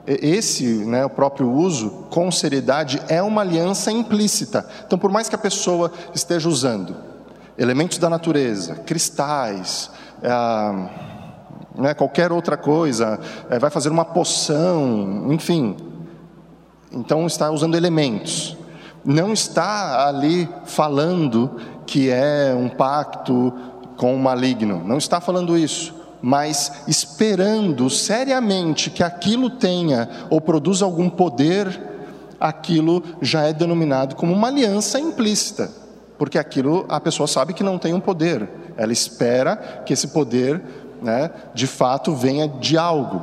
[0.08, 4.66] esse, né, o próprio uso, com seriedade, é uma aliança implícita.
[4.86, 6.96] Então, por mais que a pessoa esteja usando
[7.58, 9.90] elementos da natureza, cristais,
[10.22, 10.28] é,
[11.78, 15.76] né, qualquer outra coisa, é, vai fazer uma poção, enfim.
[16.90, 18.56] Então, está usando elementos.
[19.04, 23.52] Não está ali falando que é um pacto
[23.98, 24.82] com o maligno.
[24.82, 31.80] Não está falando isso mas esperando seriamente que aquilo tenha ou produza algum poder,
[32.40, 35.70] aquilo já é denominado como uma aliança implícita,
[36.16, 40.62] porque aquilo a pessoa sabe que não tem um poder, ela espera que esse poder,
[41.02, 43.22] né, de fato, venha de algo.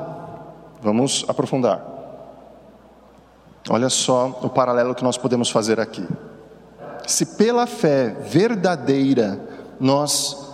[0.81, 1.83] Vamos aprofundar.
[3.69, 6.07] Olha só o paralelo que nós podemos fazer aqui.
[7.07, 9.39] Se pela fé verdadeira
[9.79, 10.44] nós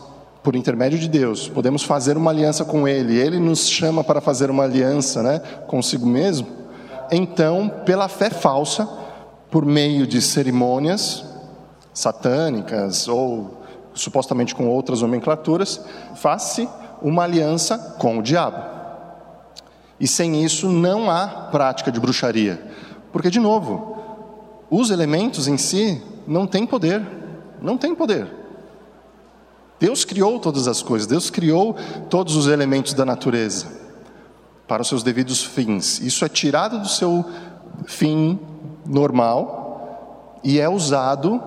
[0.43, 4.49] por intermédio de Deus, podemos fazer uma aliança com Ele, Ele nos chama para fazer
[4.49, 6.47] uma aliança né, consigo mesmo,
[7.12, 8.88] então, pela fé falsa,
[9.49, 11.25] por meio de cerimônias
[11.93, 13.62] satânicas ou
[13.93, 15.82] supostamente com outras nomenclaturas,
[16.15, 16.67] faz-se
[17.01, 18.63] uma aliança com o diabo.
[19.99, 22.63] E sem isso não há prática de bruxaria,
[23.12, 23.97] porque, de novo,
[24.69, 27.06] os elementos em si não têm poder,
[27.62, 28.40] não têm poder.
[29.82, 31.76] Deus criou todas as coisas, Deus criou
[32.08, 33.65] todos os elementos da natureza
[34.67, 36.00] para os seus devidos fins.
[36.00, 37.26] Isso é tirado do seu
[37.88, 38.39] fim
[38.86, 41.41] normal e é usado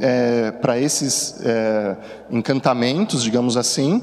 [0.00, 1.96] é, para esses é,
[2.32, 4.02] encantamentos, digamos assim,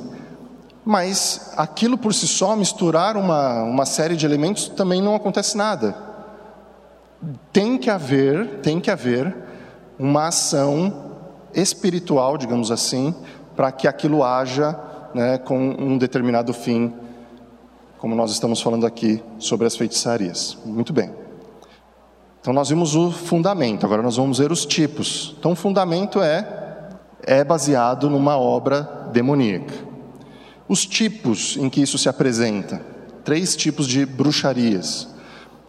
[0.86, 5.94] mas aquilo por si só, misturar uma, uma série de elementos, também não acontece nada.
[7.52, 9.36] Tem que haver, tem que haver
[10.00, 11.12] uma ação
[11.54, 13.14] espiritual, digamos assim,
[13.56, 14.78] para que aquilo haja
[15.14, 16.94] né, com um determinado fim,
[17.98, 20.58] como nós estamos falando aqui sobre as feitiçarias.
[20.66, 21.12] Muito bem.
[22.42, 25.36] Então nós vimos o fundamento, agora nós vamos ver os tipos.
[25.40, 26.64] Então o fundamento é
[27.26, 29.74] é baseado numa obra demoníaca.
[30.68, 32.82] Os tipos em que isso se apresenta,
[33.24, 35.08] três tipos de bruxarias.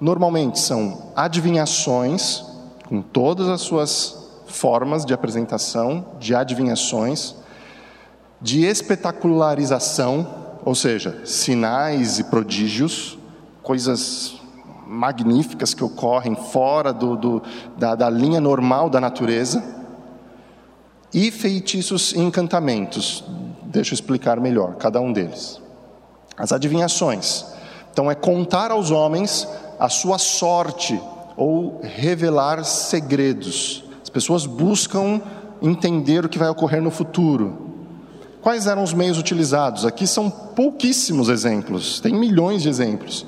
[0.00, 2.44] Normalmente são adivinhações,
[2.86, 7.34] com todas as suas formas de apresentação de adivinhações,
[8.40, 10.26] de espetacularização,
[10.64, 13.18] ou seja, sinais e prodígios,
[13.62, 14.36] coisas
[14.86, 17.42] magníficas que ocorrem fora do, do,
[17.76, 19.62] da, da linha normal da natureza,
[21.12, 23.24] e feitiços e encantamentos.
[23.62, 25.60] Deixa eu explicar melhor cada um deles.
[26.36, 27.44] As adivinhações
[27.92, 31.00] Então, é contar aos homens a sua sorte
[31.36, 33.84] ou revelar segredos.
[34.02, 35.20] As pessoas buscam
[35.62, 37.65] entender o que vai ocorrer no futuro.
[38.46, 39.84] Quais eram os meios utilizados?
[39.84, 43.26] Aqui são pouquíssimos exemplos, tem milhões de exemplos.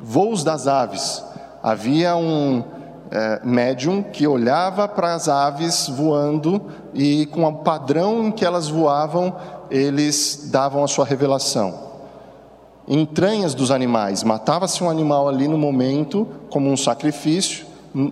[0.00, 1.22] Voos das aves.
[1.62, 2.64] Havia um
[3.10, 6.62] é, médium que olhava para as aves voando
[6.94, 9.36] e, com o padrão em que elas voavam,
[9.70, 11.74] eles davam a sua revelação.
[12.88, 17.66] Entranhas dos animais, matava-se um animal ali no momento, como um sacrifício,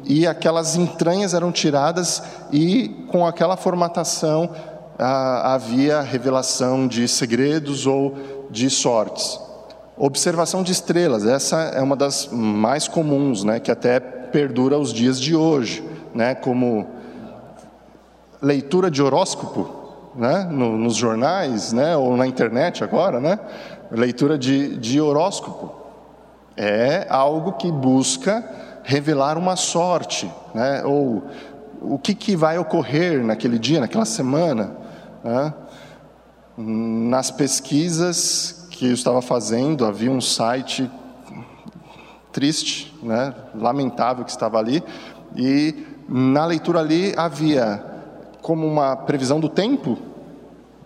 [0.05, 4.51] e aquelas entranhas eram tiradas, e com aquela formatação
[4.99, 8.17] ah, havia revelação de segredos ou
[8.51, 9.41] de sortes.
[9.97, 15.21] Observação de estrelas, essa é uma das mais comuns, né, que até perdura os dias
[15.21, 16.87] de hoje, né, como
[18.41, 19.83] leitura de horóscopo,
[20.17, 23.39] né, no, nos jornais, né, ou na internet agora, né,
[23.91, 25.73] leitura de, de horóscopo.
[26.57, 28.45] É algo que busca
[28.83, 31.23] revelar uma sorte, né, ou
[31.81, 34.82] o que, que vai ocorrer naquele dia, naquela semana.
[35.23, 35.55] Né?
[36.57, 40.91] Nas pesquisas que eu estava fazendo, havia um site
[42.33, 44.83] triste, né, lamentável que estava ali,
[45.37, 47.85] e na leitura ali havia
[48.41, 49.99] como uma previsão do tempo,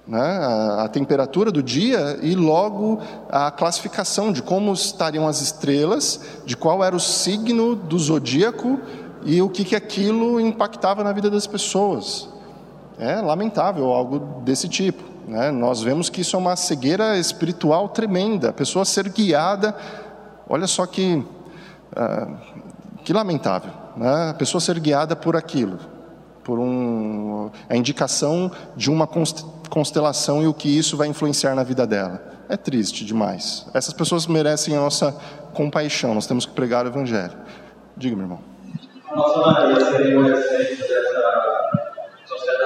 [0.07, 6.20] né, a, a, temperatura do dia e logo a classificação de como estariam as estrelas,
[6.44, 8.79] de qual era o signo do zodíaco
[9.25, 12.29] e o que, que aquilo impactava na vida das pessoas.
[12.99, 15.03] É lamentável algo desse tipo.
[15.27, 15.51] Né?
[15.51, 19.77] Nós vemos que isso é uma cegueira espiritual tremenda, a pessoa ser guiada,
[20.49, 21.25] olha só que
[21.95, 22.29] ah,
[23.05, 24.31] que lamentável, né?
[24.31, 25.79] a pessoa ser guiada por aquilo,
[26.43, 29.09] por um, a indicação de uma
[29.69, 32.21] constelação e o que isso vai influenciar na vida dela.
[32.49, 33.67] É triste demais.
[33.75, 35.13] Essas pessoas merecem a nossa
[35.53, 37.33] compaixão, nós temos que pregar o Evangelho.
[37.97, 38.41] Diga, meu irmão.
[39.15, 41.56] Nossa Maria dessa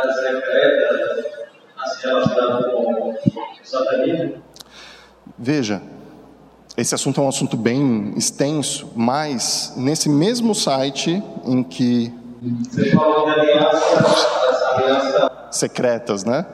[0.01, 1.25] sociedade secreta,
[2.03, 3.19] relacionada com o
[3.63, 4.43] satanismo?
[5.39, 5.83] Veja,
[6.77, 12.13] esse assunto é um assunto bem extenso, mas nesse mesmo site em que.
[12.71, 13.77] Você falou de aliança,
[14.51, 15.31] essa aliança.
[15.51, 16.47] Secretas, né?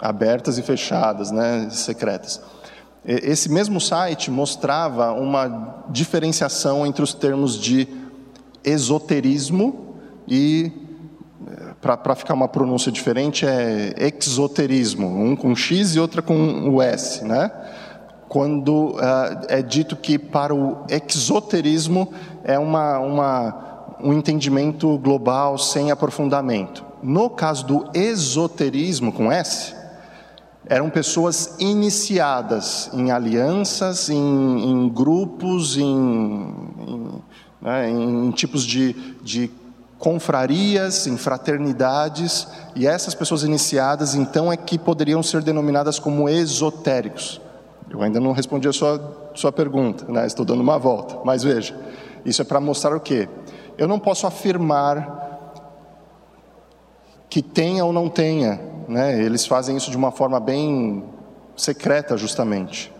[0.00, 1.68] Abertas e fechadas, né?
[1.70, 2.40] Secretas.
[3.04, 7.88] Esse mesmo site mostrava uma diferenciação entre os termos de
[8.64, 9.85] esoterismo
[10.28, 10.72] e
[11.80, 17.24] para ficar uma pronúncia diferente, é exoterismo, um com X e outra com o S,
[17.24, 17.50] né?
[18.28, 22.12] Quando uh, é dito que para o exoterismo
[22.42, 26.84] é uma, uma, um entendimento global sem aprofundamento.
[27.02, 29.74] No caso do esoterismo, com S,
[30.68, 37.22] eram pessoas iniciadas em alianças, em, em grupos, em, em,
[37.62, 39.48] né, em tipos de, de
[39.98, 47.40] confrarias, em fraternidades, e essas pessoas iniciadas então é que poderiam ser denominadas como esotéricos.
[47.88, 50.26] Eu ainda não respondi a sua, sua pergunta, né?
[50.26, 51.78] estou dando uma volta, mas veja,
[52.24, 53.28] isso é para mostrar o quê?
[53.78, 55.24] Eu não posso afirmar
[57.28, 59.20] que tenha ou não tenha, né?
[59.22, 61.04] eles fazem isso de uma forma bem
[61.56, 62.92] secreta, justamente.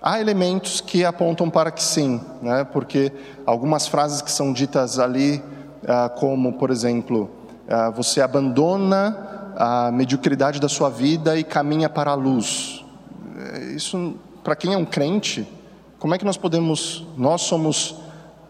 [0.00, 2.64] Há elementos que apontam para que sim, né?
[2.64, 3.12] porque
[3.46, 5.42] algumas frases que são ditas ali
[6.16, 7.30] como, por exemplo,
[7.68, 12.84] ah, você abandona a mediocridade da sua vida e caminha para a luz.
[13.54, 15.46] É, isso, para quem é um crente,
[15.98, 17.96] como é que nós podemos, nós somos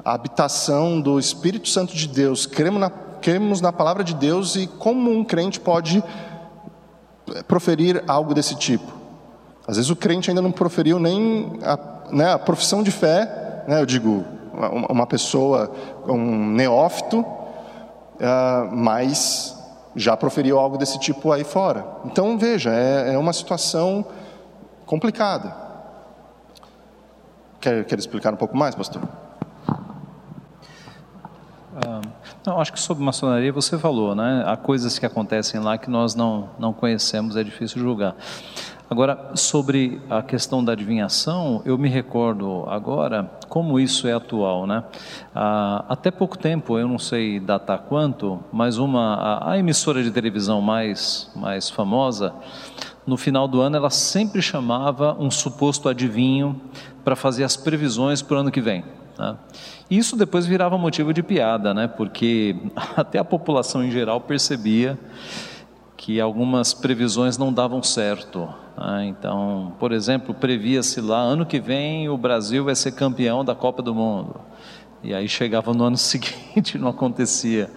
[0.05, 4.67] a habitação do Espírito Santo de Deus, cremos na, cremos na palavra de Deus e
[4.67, 6.03] como um crente pode
[7.35, 8.93] eh, proferir algo desse tipo?
[9.67, 11.79] Às vezes o crente ainda não proferiu nem a,
[12.11, 14.25] né, a profissão de fé, né, eu digo,
[14.69, 15.71] uma pessoa,
[16.07, 19.59] um neófito, uh, mas
[19.95, 21.87] já proferiu algo desse tipo aí fora.
[22.05, 24.05] Então, veja, é, é uma situação
[24.87, 25.55] complicada.
[27.61, 29.03] Quer, quer explicar um pouco mais, pastor?
[31.87, 32.01] Ah,
[32.45, 34.43] não, acho que sobre maçonaria você falou, né?
[34.47, 38.17] Há coisas que acontecem lá que nós não, não conhecemos, é difícil julgar.
[38.93, 44.85] Agora, sobre a questão da adivinhação, eu me recordo agora como isso é atual, né?
[45.35, 50.11] Ah, até pouco tempo, eu não sei datar quanto, mas uma a, a emissora de
[50.11, 52.35] televisão mais mais famosa,
[53.07, 56.61] no final do ano, ela sempre chamava um suposto adivinho
[57.03, 58.85] para fazer as previsões para o ano que vem.
[59.19, 59.35] Né?
[59.91, 61.89] Isso depois virava motivo de piada, né?
[61.89, 62.57] Porque
[62.95, 64.99] até a população em geral percebia
[66.03, 68.49] que algumas previsões não davam certo.
[68.77, 69.07] Né?
[69.07, 73.81] Então, por exemplo, previa-se lá, ano que vem o Brasil vai ser campeão da Copa
[73.81, 74.35] do Mundo.
[75.01, 77.71] E aí chegava no ano seguinte e não acontecia.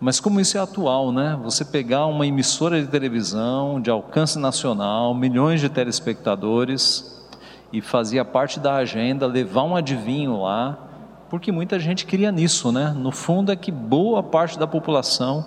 [0.00, 1.38] Mas como isso é atual, né?
[1.44, 7.24] Você pegar uma emissora de televisão de alcance nacional, milhões de telespectadores,
[7.72, 10.76] e fazia parte da agenda levar um adivinho lá,
[11.30, 12.92] porque muita gente queria nisso, né?
[12.96, 15.46] No fundo é que boa parte da população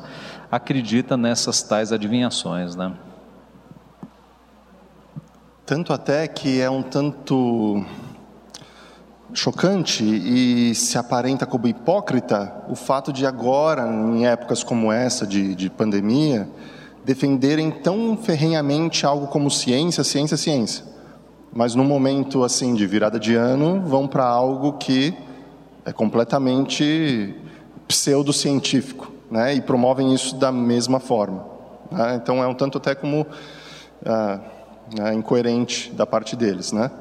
[0.51, 2.93] acredita nessas tais adivinhações, né?
[5.65, 7.83] Tanto até que é um tanto
[9.33, 15.53] chocante e se aparenta como hipócrita o fato de agora, em épocas como essa de,
[15.53, 16.49] de pandemia,
[17.03, 20.85] defenderem tão ferrenhamente algo como ciência, ciência, ciência.
[21.53, 25.13] Mas no momento assim de virada de ano, vão para algo que
[25.85, 27.35] é completamente
[27.87, 29.53] pseudocientífico, né?
[29.53, 31.45] E promovem isso da mesma forma.
[31.91, 32.19] Né?
[32.21, 33.25] Então é um tanto até como
[34.05, 34.39] ah,
[34.99, 36.91] é incoerente da parte deles, né?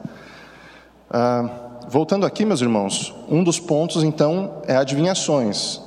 [1.10, 1.48] Ah,
[1.88, 5.80] voltando aqui, meus irmãos, um dos pontos então é adivinhações.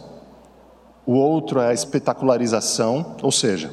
[1.05, 3.71] O outro é a espetacularização, ou seja,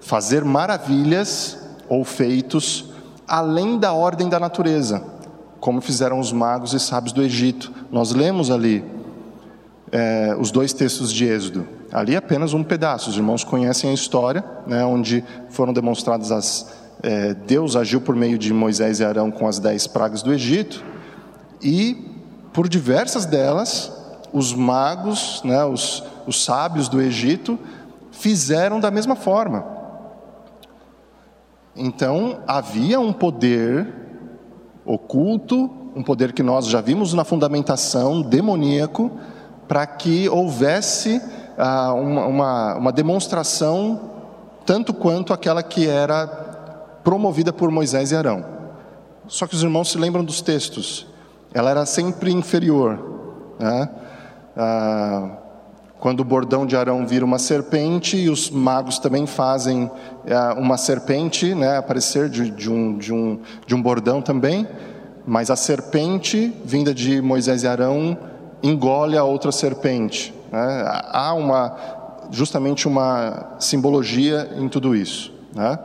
[0.00, 1.58] fazer maravilhas
[1.88, 2.92] ou feitos
[3.26, 5.02] além da ordem da natureza,
[5.60, 7.72] como fizeram os magos e sábios do Egito.
[7.90, 8.84] Nós lemos ali
[9.90, 11.66] é, os dois textos de Êxodo.
[11.92, 13.10] Ali apenas um pedaço.
[13.10, 16.72] Os irmãos conhecem a história, né, onde foram demonstradas as.
[17.02, 20.84] É, Deus agiu por meio de Moisés e Arão com as dez pragas do Egito,
[21.60, 22.10] e
[22.52, 23.92] por diversas delas,
[24.32, 27.58] os magos, né, os, os sábios do Egito,
[28.12, 29.64] fizeram da mesma forma.
[31.74, 33.86] Então, havia um poder
[34.84, 39.10] oculto, um poder que nós já vimos na fundamentação, demoníaco,
[39.66, 41.20] para que houvesse
[41.64, 44.10] ah, uma, uma, uma demonstração
[44.66, 46.26] tanto quanto aquela que era
[47.04, 48.44] promovida por Moisés e Arão.
[49.28, 51.06] Só que os irmãos se lembram dos textos,
[51.54, 52.98] ela era sempre inferior.
[53.60, 53.88] Né?
[54.56, 55.36] Ah,
[56.00, 59.88] quando o bordão de Arão vira uma serpente, e os magos também fazem
[60.28, 64.66] ah, uma serpente né, aparecer de, de, um, de, um, de um bordão também,
[65.24, 68.18] mas a serpente vinda de Moisés e Arão
[68.64, 70.41] engole a outra serpente.
[70.52, 70.84] Né?
[71.10, 71.74] Há uma,
[72.30, 75.32] justamente uma simbologia em tudo isso.
[75.54, 75.78] Né?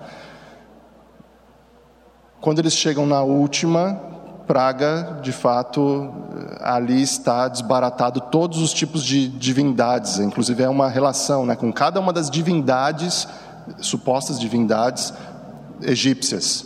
[2.41, 3.99] Quando eles chegam na última
[4.45, 6.09] praga, de fato,
[6.61, 11.99] ali está desbaratado todos os tipos de divindades, inclusive é uma relação né, com cada
[11.99, 13.27] uma das divindades,
[13.79, 15.13] supostas divindades
[15.81, 16.65] egípcias.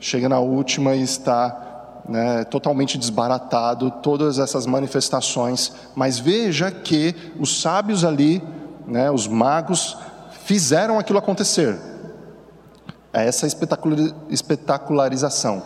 [0.00, 1.69] Chega na última e está
[2.10, 8.42] né, totalmente desbaratado todas essas manifestações, mas veja que os sábios ali,
[8.84, 9.96] né, os magos,
[10.42, 11.78] fizeram aquilo acontecer.
[13.12, 13.46] É essa
[14.28, 15.62] espetacularização.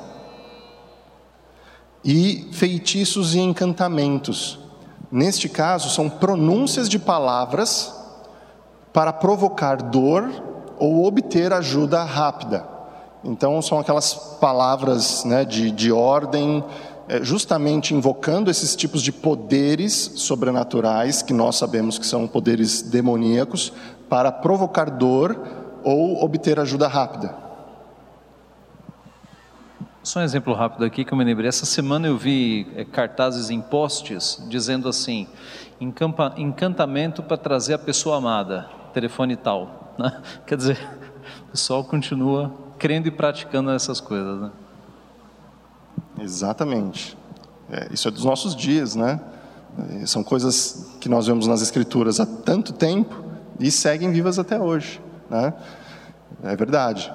[2.05, 4.59] E feitiços e encantamentos.
[5.11, 7.95] Neste caso, são pronúncias de palavras
[8.93, 10.31] para provocar dor
[10.79, 12.74] ou obter ajuda rápida.
[13.25, 16.63] Então, são aquelas palavras né, de, de ordem,
[17.09, 23.73] é, justamente invocando esses tipos de poderes sobrenaturais, que nós sabemos que são poderes demoníacos,
[24.11, 25.41] para provocar dor
[25.83, 27.35] ou obter ajuda rápida.
[30.03, 31.49] Só um exemplo rápido aqui que eu me lembrei.
[31.49, 35.27] Essa semana eu vi é, cartazes em postes dizendo assim:
[35.81, 39.81] encantamento para trazer a pessoa amada, telefone tal.
[39.97, 40.21] Né?
[40.45, 40.77] Quer dizer,
[41.47, 44.41] o pessoal continua crendo e praticando essas coisas.
[44.41, 44.51] Né?
[46.21, 47.17] Exatamente.
[47.71, 49.21] É, isso é dos nossos dias, né?
[50.03, 53.25] É, são coisas que nós vemos nas Escrituras há tanto tempo
[53.59, 55.53] e seguem vivas até hoje, né?
[56.43, 57.13] É verdade.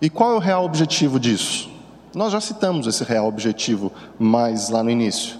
[0.00, 1.70] E qual é o real objetivo disso?
[2.14, 5.38] Nós já citamos esse real objetivo mais lá no início: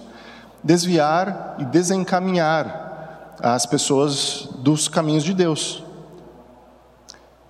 [0.63, 5.83] desviar e desencaminhar as pessoas dos caminhos de Deus.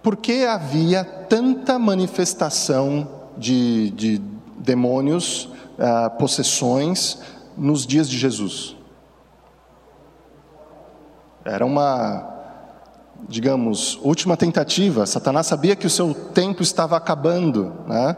[0.01, 4.21] Por que havia tanta manifestação de, de
[4.57, 7.19] demônios, uh, possessões,
[7.55, 8.75] nos dias de Jesus?
[11.45, 12.27] Era uma,
[13.27, 15.05] digamos, última tentativa.
[15.05, 18.15] Satanás sabia que o seu tempo estava acabando, né?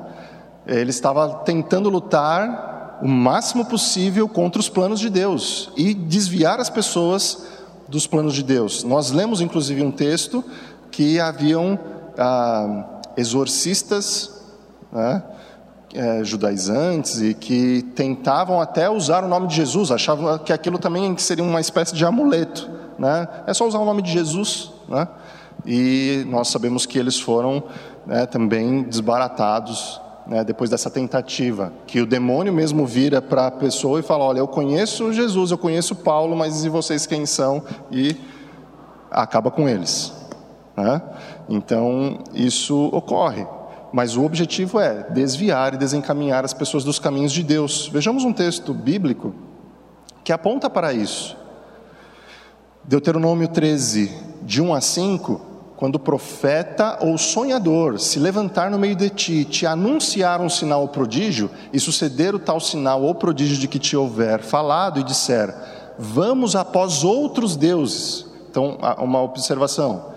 [0.66, 6.70] Ele estava tentando lutar o máximo possível contra os planos de Deus e desviar as
[6.70, 7.46] pessoas
[7.88, 8.84] dos planos de Deus.
[8.84, 10.44] Nós lemos inclusive um texto
[10.94, 11.78] que haviam
[12.16, 14.32] ah, exorcistas
[14.92, 15.24] né,
[15.92, 21.18] é, judaizantes e que tentavam até usar o nome de Jesus, achavam que aquilo também
[21.18, 22.70] seria uma espécie de amuleto.
[23.00, 23.28] Né?
[23.48, 25.08] É só usar o nome de Jesus, né?
[25.66, 27.64] e nós sabemos que eles foram
[28.06, 34.00] né, também desbaratados né, depois dessa tentativa, que o demônio mesmo vira para a pessoa
[34.00, 37.64] e fala: Olha, eu conheço Jesus, eu conheço Paulo, mas e vocês quem são?
[37.92, 38.16] E
[39.12, 40.14] acaba com eles.
[40.76, 41.02] Né?
[41.50, 43.46] Então, isso ocorre.
[43.92, 47.88] Mas o objetivo é desviar e desencaminhar as pessoas dos caminhos de Deus.
[47.88, 49.34] Vejamos um texto bíblico
[50.24, 51.38] que aponta para isso.
[52.84, 54.12] Deuteronômio 13,
[54.42, 55.42] de 1 a 5,
[55.76, 60.88] quando profeta ou sonhador se levantar no meio de ti, te anunciar um sinal ou
[60.88, 65.54] prodígio, e suceder o tal sinal ou prodígio de que te houver falado e disser:
[66.00, 68.26] Vamos após outros deuses.
[68.50, 70.13] Então, uma observação.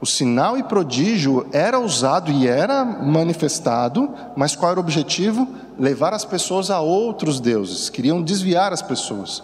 [0.00, 5.48] O sinal e prodígio era usado e era manifestado, mas qual era o objetivo?
[5.78, 9.42] Levar as pessoas a outros deuses, queriam desviar as pessoas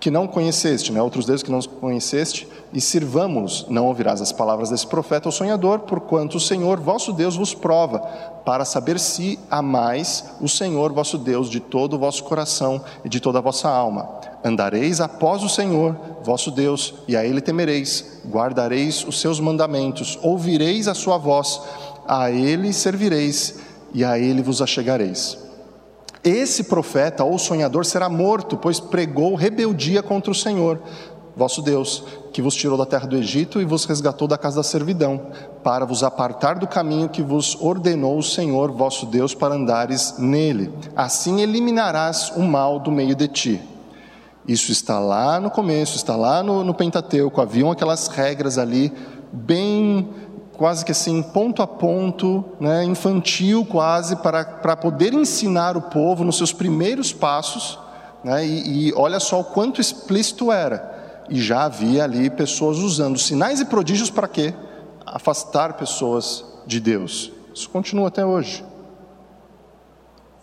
[0.00, 1.02] que não conheceste, né?
[1.02, 5.80] outros deuses que não conheceste, e sirvamos, não ouvirás as palavras desse profeta ou sonhador,
[5.80, 7.98] porquanto o Senhor vosso Deus vos prova,
[8.44, 13.20] para saber se amais o Senhor vosso Deus de todo o vosso coração e de
[13.20, 14.08] toda a vossa alma.
[14.44, 20.86] Andareis após o Senhor vosso Deus, e a Ele temereis, guardareis os seus mandamentos, ouvireis
[20.86, 21.60] a sua voz,
[22.06, 23.58] a Ele servireis,
[23.92, 25.47] e a Ele vos achegareis.
[26.28, 30.78] Esse profeta ou sonhador será morto, pois pregou rebeldia contra o Senhor,
[31.34, 32.04] vosso Deus,
[32.34, 35.28] que vos tirou da terra do Egito e vos resgatou da casa da servidão,
[35.64, 40.70] para vos apartar do caminho que vos ordenou o Senhor, vosso Deus, para andares nele.
[40.94, 43.62] Assim eliminarás o mal do meio de ti.
[44.46, 48.92] Isso está lá no começo, está lá no, no Pentateuco, haviam aquelas regras ali,
[49.32, 50.10] bem
[50.58, 56.24] quase que assim, ponto a ponto, né, infantil quase, para, para poder ensinar o povo
[56.24, 57.78] nos seus primeiros passos,
[58.24, 61.22] né, e, e olha só o quanto explícito era.
[61.30, 64.52] E já havia ali pessoas usando sinais e prodígios para quê?
[65.06, 67.30] Afastar pessoas de Deus.
[67.54, 68.64] Isso continua até hoje.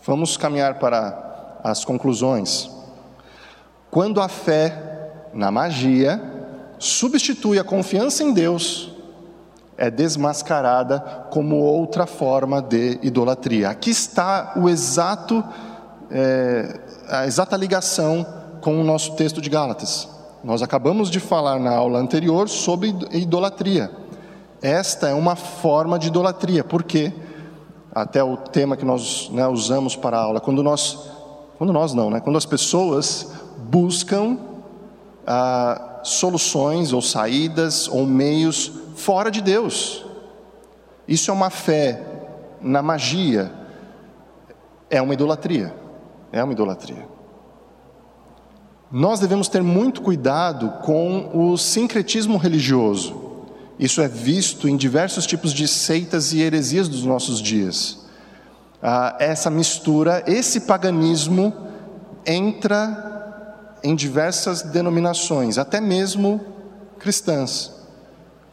[0.06, 2.70] Vamos caminhar para as conclusões.
[3.92, 6.22] Quando a fé na magia
[6.80, 8.95] substitui a confiança em Deus
[9.78, 11.00] é desmascarada
[11.30, 13.70] como outra forma de idolatria.
[13.70, 15.44] Aqui está o exato,
[16.10, 18.26] é, a exata ligação
[18.62, 20.08] com o nosso texto de Gálatas.
[20.44, 23.92] Nós acabamos de falar na aula anterior sobre idolatria.
[24.62, 27.12] Esta é uma forma de idolatria, porque
[27.94, 31.00] até o tema que nós né, usamos para a aula, quando nós,
[31.58, 33.32] quando nós não, né, quando as pessoas
[33.70, 34.38] buscam
[35.26, 40.06] ah, soluções ou saídas ou meios fora de Deus.
[41.08, 42.02] Isso é uma fé
[42.62, 43.52] na magia,
[44.90, 45.86] é uma idolatria.
[46.32, 47.08] É uma idolatria.
[48.92, 53.46] Nós devemos ter muito cuidado com o sincretismo religioso.
[53.80, 58.06] Isso é visto em diversos tipos de seitas e heresias dos nossos dias.
[58.82, 61.54] Ah, essa mistura, esse paganismo
[62.26, 66.42] entra em diversas denominações, até mesmo
[67.00, 67.75] cristãs.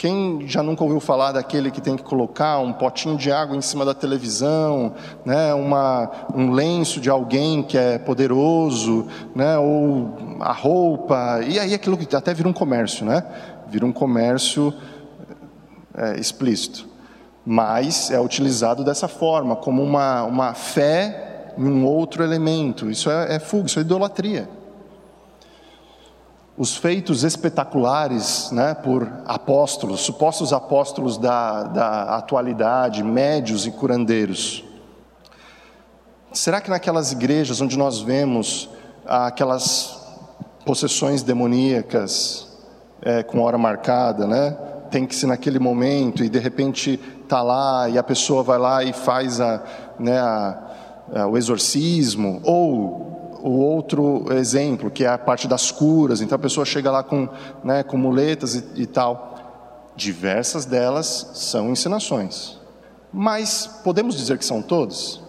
[0.03, 3.61] Quem já nunca ouviu falar daquele que tem que colocar um potinho de água em
[3.61, 4.95] cima da televisão,
[5.25, 11.73] né, uma, um lenço de alguém que é poderoso, né, ou a roupa, e aí
[11.73, 13.23] aquilo que até vira um comércio, né?
[13.69, 14.75] Vira um comércio
[15.97, 16.89] é, explícito.
[17.47, 22.91] Mas é utilizado dessa forma, como uma, uma fé em um outro elemento.
[22.91, 24.49] Isso é, é fuga, isso é idolatria
[26.63, 34.63] os feitos espetaculares né, por apóstolos, supostos apóstolos da, da atualidade, médios e curandeiros.
[36.33, 38.69] Será que naquelas igrejas onde nós vemos
[39.05, 40.07] aquelas
[40.65, 42.57] possessões demoníacas
[43.01, 44.57] é, com hora marcada, né?
[44.89, 48.85] Tem que ser naquele momento e de repente está lá e a pessoa vai lá
[48.85, 49.65] e faz a,
[49.99, 50.63] né, a,
[51.13, 53.12] a, o exorcismo ou
[53.43, 56.21] o outro exemplo, que é a parte das curas.
[56.21, 57.29] Então a pessoa chega lá com,
[57.65, 59.93] né, com muletas e, e tal.
[59.97, 62.57] Diversas delas são ensinações.
[63.13, 65.21] Mas podemos dizer que são todas?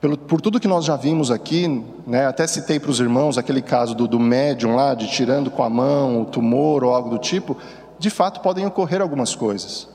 [0.00, 3.60] Pelo, por tudo que nós já vimos aqui, né, até citei para os irmãos aquele
[3.60, 7.18] caso do, do médium lá, de tirando com a mão o tumor ou algo do
[7.18, 7.56] tipo,
[7.98, 9.88] de fato podem ocorrer algumas coisas.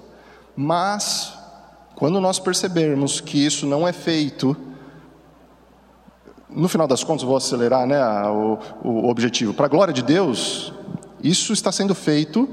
[0.56, 1.34] Mas,
[1.96, 4.56] quando nós percebermos que isso não é feito
[6.56, 9.54] no final das contas, vou acelerar né, o, o objetivo.
[9.54, 10.74] Para a glória de Deus,
[11.22, 12.48] isso está sendo feito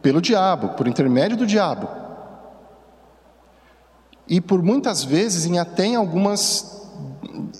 [0.00, 1.88] pelo diabo, por intermédio do diabo.
[4.28, 6.80] E por muitas vezes, em até em algumas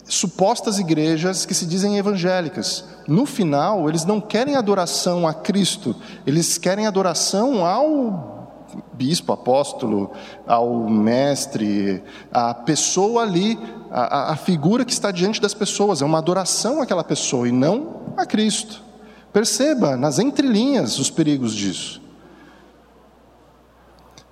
[0.04, 2.84] supostas igrejas que se dizem evangélicas.
[3.06, 5.94] No final, eles não querem adoração a Cristo,
[6.26, 8.41] eles querem adoração ao
[8.92, 10.10] bispo, apóstolo,
[10.46, 12.02] ao mestre,
[12.32, 13.58] à pessoa ali,
[13.90, 18.14] a, a figura que está diante das pessoas, é uma adoração àquela pessoa e não
[18.16, 18.82] a Cristo.
[19.32, 22.02] Perceba nas entrelinhas os perigos disso.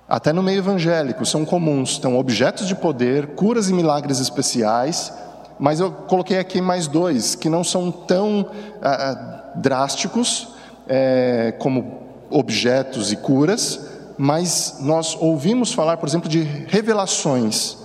[0.07, 5.11] Até no meio evangélico são comuns, estão objetos de poder, curas e milagres especiais,
[5.57, 8.45] mas eu coloquei aqui mais dois que não são tão
[8.81, 10.49] ah, drásticos
[10.87, 13.79] é, como objetos e curas,
[14.23, 17.77] mas nós ouvimos falar, por exemplo, de revelações,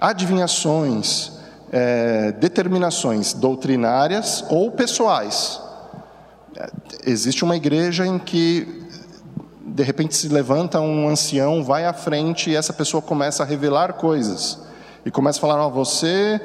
[0.00, 1.32] adivinhações,
[1.70, 5.60] é, determinações doutrinárias ou pessoais.
[7.04, 8.82] Existe uma igreja em que
[9.62, 13.92] de repente se levanta um ancião, vai à frente e essa pessoa começa a revelar
[13.92, 14.60] coisas.
[15.04, 16.40] E começa a falar: oh, você,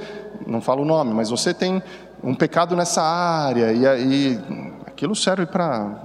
[0.46, 1.82] não fala o nome, mas você tem
[2.22, 3.72] um pecado nessa área.
[3.72, 4.40] E aí,
[4.86, 6.02] aquilo serve para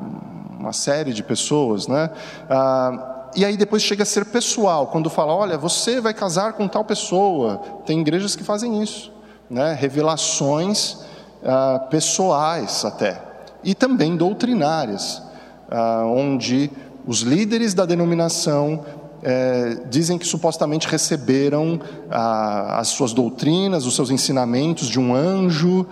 [0.56, 2.10] uma série de pessoas, né?
[2.48, 6.68] Ah, e aí depois chega a ser pessoal, quando fala: olha, você vai casar com
[6.68, 7.58] tal pessoa.
[7.84, 9.12] Tem igrejas que fazem isso,
[9.50, 9.76] né?
[9.78, 10.98] Revelações
[11.44, 13.20] ah, pessoais até.
[13.62, 15.22] E também doutrinárias,
[15.70, 16.70] ah, onde
[17.06, 18.82] os líderes da denominação
[19.22, 21.80] é, dizem que supostamente receberam
[22.10, 25.86] ah, as suas doutrinas, os seus ensinamentos de um anjo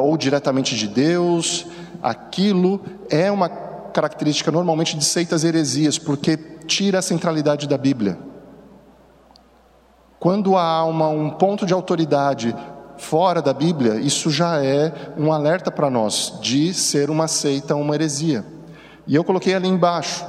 [0.00, 1.66] ou diretamente de Deus.
[2.00, 2.80] Aquilo
[3.10, 3.48] é uma
[3.94, 6.36] característica normalmente de seitas heresias, porque
[6.66, 8.18] tira a centralidade da Bíblia.
[10.18, 12.54] Quando há uma, um ponto de autoridade
[12.98, 17.94] fora da Bíblia, isso já é um alerta para nós de ser uma seita, uma
[17.94, 18.44] heresia.
[19.06, 20.24] E eu coloquei ali embaixo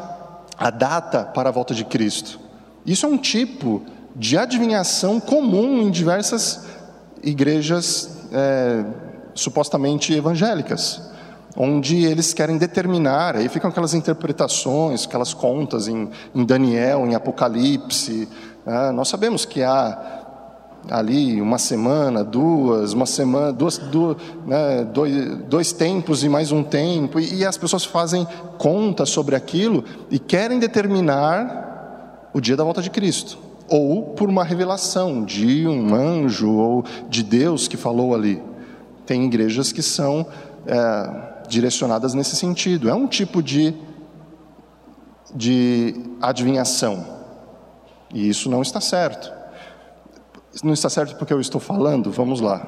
[0.57, 2.39] a data para a volta de Cristo.
[2.85, 3.83] Isso é um tipo
[4.15, 6.65] de adivinhação comum em diversas
[7.23, 8.85] igrejas é,
[9.33, 11.01] supostamente evangélicas,
[11.55, 18.27] onde eles querem determinar, aí ficam aquelas interpretações, aquelas contas em, em Daniel, em Apocalipse.
[18.65, 18.91] Né?
[18.91, 20.23] Nós sabemos que há
[20.89, 26.63] ali uma semana, duas, uma semana, duas, duas né, dois, dois tempos e mais um
[26.63, 28.27] tempo, e, e as pessoas fazem
[28.57, 33.37] conta sobre aquilo e querem determinar o dia da volta de Cristo,
[33.69, 38.43] ou por uma revelação de um anjo ou de Deus que falou ali.
[39.05, 40.25] Tem igrejas que são
[40.67, 42.89] é, direcionadas nesse sentido.
[42.89, 43.73] É um tipo de,
[45.33, 47.05] de adivinhação,
[48.13, 49.31] e isso não está certo.
[50.63, 52.11] Não está certo porque eu estou falando?
[52.11, 52.65] Vamos lá.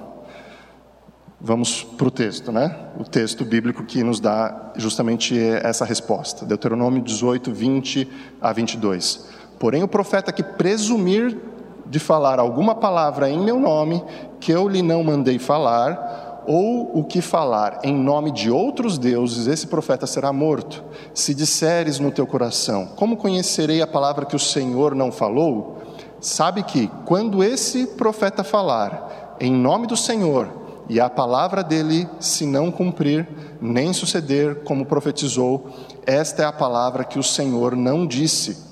[1.40, 2.76] Vamos para o texto, né?
[3.00, 6.46] O texto bíblico que nos dá justamente essa resposta.
[6.46, 8.12] Deuteronômio 18, 20
[8.42, 9.30] a 22.
[9.60, 11.38] Porém, o profeta que presumir
[11.86, 14.04] de falar alguma palavra em meu nome,
[14.40, 19.48] que eu lhe não mandei falar, ou o que falar em nome de outros deuses,
[19.48, 20.84] esse profeta será morto.
[21.14, 25.78] Se disseres no teu coração, como conhecerei a palavra que o Senhor não falou?
[26.20, 30.50] sabe que quando esse profeta falar em nome do Senhor
[30.90, 33.28] e a palavra dele se não cumprir,
[33.62, 35.70] nem suceder como profetizou,
[36.06, 38.66] esta é a palavra que o Senhor não disse.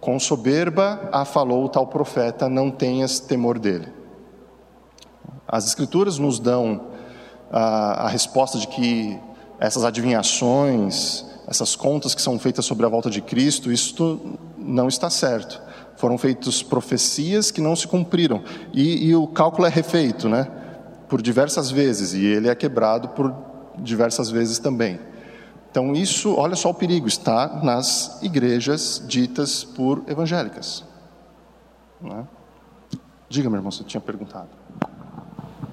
[0.00, 3.88] Com soberba a falou tal profeta, não tenhas temor dele.
[5.48, 6.88] As Escrituras nos dão
[7.54, 9.18] a, a resposta de que
[9.60, 15.08] essas adivinhações, essas contas que são feitas sobre a volta de Cristo, isto não está
[15.08, 15.62] certo
[15.96, 18.42] foram feitas profecias que não se cumpriram.
[18.72, 20.50] E, e, o cálculo é refeito, né?
[21.08, 23.34] Por diversas vezes, e ele é quebrado por
[23.78, 24.98] diversas vezes também.
[25.70, 30.84] Então, isso, olha só o perigo, está nas igrejas ditas por evangélicas.
[32.00, 32.26] Né?
[33.28, 34.48] Diga, meu irmão, você tinha perguntado.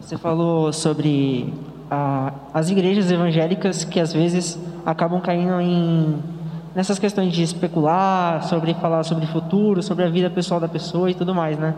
[0.01, 1.53] Você falou sobre
[1.89, 6.17] ah, as igrejas evangélicas que às vezes acabam caindo em
[6.73, 11.13] nessas questões de especular, sobre falar sobre futuro, sobre a vida pessoal da pessoa e
[11.13, 11.75] tudo mais, né?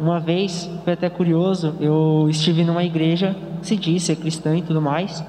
[0.00, 4.80] Uma vez, foi até curioso, eu estive numa igreja, se diz ser cristã e tudo
[4.80, 5.22] mais,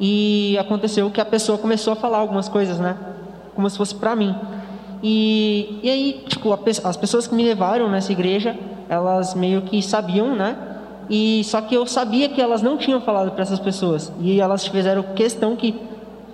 [0.00, 2.96] e aconteceu que a pessoa começou a falar algumas coisas, né?
[3.54, 4.34] Como se fosse para mim.
[5.00, 8.56] E, e aí, tipo, a, as pessoas que me levaram nessa igreja,
[8.88, 10.77] elas meio que sabiam, né?
[11.08, 14.12] E só que eu sabia que elas não tinham falado para essas pessoas.
[14.20, 15.74] E elas fizeram questão que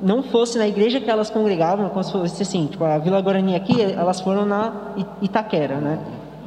[0.02, 3.54] não fosse na igreja que elas congregavam, como se fosse assim, tipo, a Vila Guarani
[3.54, 5.98] aqui, elas foram na Itaquera, né?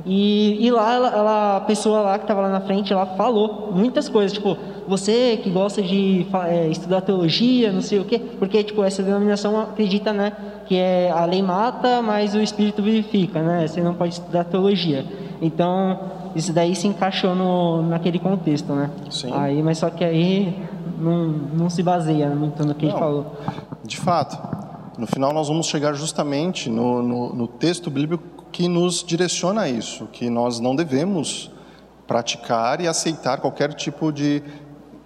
[0.06, 3.74] E, e lá, ela, ela, a pessoa lá que estava lá na frente, ela falou
[3.76, 4.58] muitas coisas, tipo,
[4.88, 9.60] você que gosta de é, estudar teologia, não sei o quê, porque, tipo, essa denominação
[9.60, 10.32] acredita, né,
[10.66, 13.68] que é a lei mata, mas o Espírito vivifica, né?
[13.68, 15.06] Você não pode estudar teologia.
[15.42, 16.00] Então,
[16.38, 18.92] isso daí se encaixou no, naquele contexto, né?
[19.10, 19.32] Sim.
[19.34, 20.56] Aí, mas só que aí
[21.00, 22.92] não, não se baseia muito no que Não.
[22.92, 23.38] ele falou.
[23.84, 24.38] De fato,
[25.00, 29.70] no final nós vamos chegar justamente no, no, no texto bíblico que nos direciona a
[29.70, 31.52] isso, que nós não devemos
[32.06, 34.44] praticar e aceitar qualquer tipo de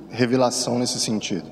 [0.09, 1.49] revelação nesse sentido.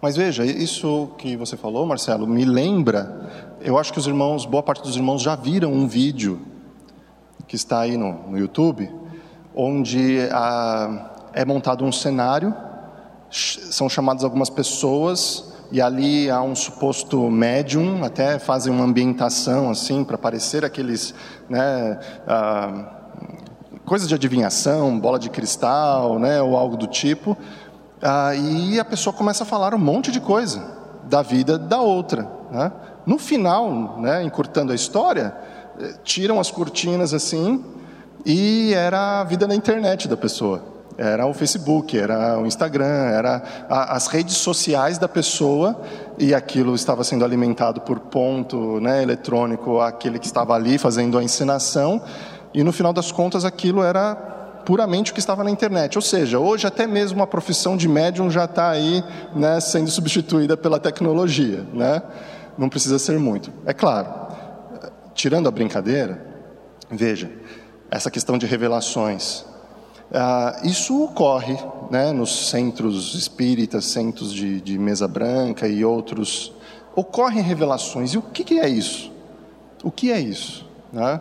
[0.00, 3.30] Mas veja, isso que você falou, Marcelo, me lembra.
[3.60, 6.40] Eu acho que os irmãos, boa parte dos irmãos já viram um vídeo
[7.46, 8.90] que está aí no, no YouTube,
[9.54, 12.54] onde ah, é montado um cenário,
[13.30, 20.04] são chamadas algumas pessoas e ali há um suposto médium, até fazem uma ambientação assim
[20.04, 21.14] para parecer aqueles,
[21.48, 22.84] né, ah,
[23.84, 27.36] coisas de adivinhação, bola de cristal, né, ou algo do tipo.
[28.02, 30.62] Ah, e a pessoa começa a falar um monte de coisa
[31.04, 32.30] da vida da outra.
[32.50, 32.70] Né?
[33.06, 35.34] No final, né, encurtando a história,
[35.80, 37.64] eh, tiram as cortinas assim
[38.24, 40.70] e era a vida na internet da pessoa.
[40.98, 45.80] Era o Facebook, era o Instagram, era a- as redes sociais da pessoa
[46.18, 51.24] e aquilo estava sendo alimentado por ponto né, eletrônico, aquele que estava ali fazendo a
[51.24, 52.00] encenação
[52.52, 54.14] e no final das contas aquilo era
[54.66, 55.96] puramente o que estava na internet.
[55.96, 59.02] Ou seja, hoje até mesmo a profissão de médium já está aí
[59.34, 61.64] né, sendo substituída pela tecnologia.
[61.72, 62.02] Né?
[62.56, 63.50] Não precisa ser muito.
[63.64, 64.08] É claro,
[65.14, 66.22] tirando a brincadeira,
[66.90, 67.30] veja,
[67.92, 69.44] essa questão de revelações.
[70.14, 71.58] ah, isso ocorre
[71.90, 76.52] né, nos centros espíritas, centros de, de mesa branca e outros.
[76.96, 78.14] Ocorrem revelações.
[78.14, 79.12] E o que, que é isso?
[79.84, 80.66] O que é isso?
[80.90, 81.20] Né?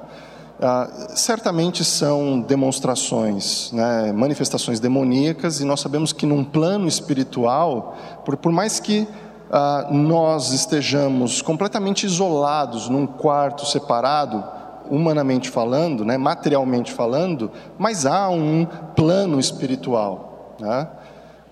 [0.62, 8.38] Ah, certamente são demonstrações, né, manifestações demoníacas, e nós sabemos que num plano espiritual, por,
[8.38, 9.08] por mais que
[9.52, 14.61] ah, nós estejamos completamente isolados num quarto separado,
[14.92, 20.58] humanamente falando, né, materialmente falando, mas há um plano espiritual.
[20.60, 20.88] Né?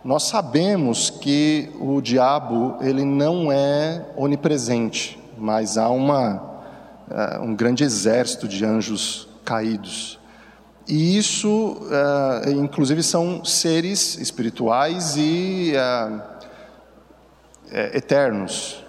[0.04, 6.50] Nós sabemos que o diabo ele não é onipresente, mas há uma
[7.10, 10.20] uh, um grande exército de anjos caídos.
[10.86, 16.22] E isso, uh, inclusive, são seres espirituais e uh,
[17.94, 18.84] eternos.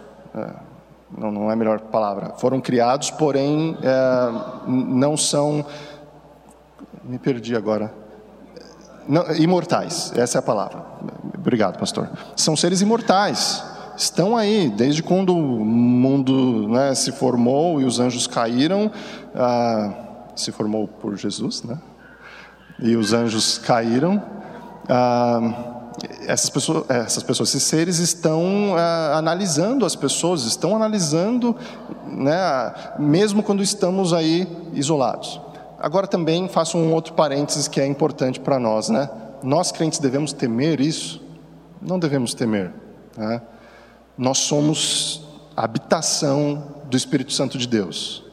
[1.17, 2.35] Não, não, é a melhor palavra.
[2.39, 3.77] Foram criados, porém,
[4.67, 5.65] não são.
[7.05, 7.93] Me perdi agora.
[9.09, 10.85] Não, imortais, essa é a palavra.
[11.37, 12.09] Obrigado, pastor.
[12.37, 13.65] São seres imortais
[14.01, 18.91] estão aí desde quando o mundo né, se formou e os anjos caíram
[19.35, 19.93] ah,
[20.35, 21.79] se formou por Jesus né
[22.79, 24.23] e os anjos caíram
[24.89, 25.80] ah,
[26.26, 31.57] essas pessoas essas pessoas esses seres estão ah, analisando as pessoas estão analisando
[32.07, 35.41] né, mesmo quando estamos aí isolados
[35.78, 39.09] agora também faço um outro parênteses que é importante para nós né
[39.43, 41.22] nós crentes devemos temer isso
[41.80, 42.72] não devemos temer
[43.16, 43.43] né?
[44.16, 45.22] nós somos
[45.57, 48.24] a habitação do Espírito Santo de Deus.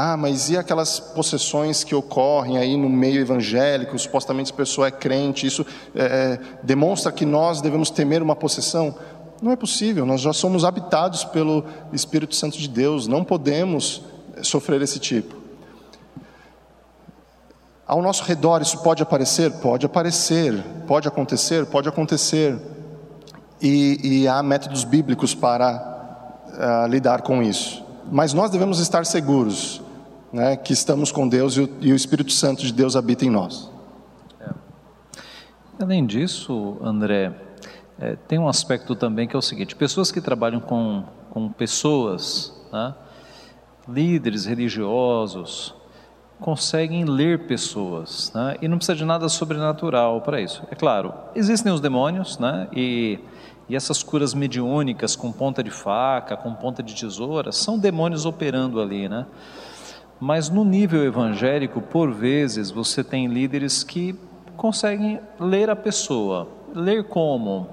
[0.00, 4.92] Ah, mas e aquelas possessões que ocorrem aí no meio evangélico, supostamente a pessoa é
[4.92, 8.94] crente, isso é, demonstra que nós devemos temer uma possessão?
[9.42, 14.00] Não é possível, nós já somos habitados pelo Espírito Santo de Deus, não podemos
[14.40, 15.34] sofrer esse tipo.
[17.84, 19.50] Ao nosso redor isso pode aparecer?
[19.54, 22.56] Pode aparecer, pode acontecer, pode acontecer.
[23.60, 27.84] E, e há métodos bíblicos para uh, lidar com isso.
[28.08, 29.87] Mas nós devemos estar seguros
[30.32, 33.30] né, que estamos com Deus e o, e o, Espírito Santo de Deus habita em
[33.30, 33.70] nós.
[34.40, 34.50] É.
[35.80, 37.32] Além disso, André,
[37.98, 42.52] é, tem um aspecto também que é o seguinte: pessoas que trabalham com, com pessoas,
[42.72, 42.94] né,
[43.88, 45.74] líderes religiosos,
[46.40, 48.56] conseguem ler pessoas, né?
[48.62, 50.62] e não precisa de nada sobrenatural para isso.
[50.70, 52.68] É claro, existem os demônios, né?
[52.72, 53.18] e,
[53.68, 58.80] e essas curas mediúnicas com ponta de faca, com ponta de tesoura, são demônios operando
[58.80, 59.26] ali, né?
[60.20, 64.18] Mas no nível evangélico, por vezes, você tem líderes que
[64.56, 66.48] conseguem ler a pessoa.
[66.74, 67.68] Ler como?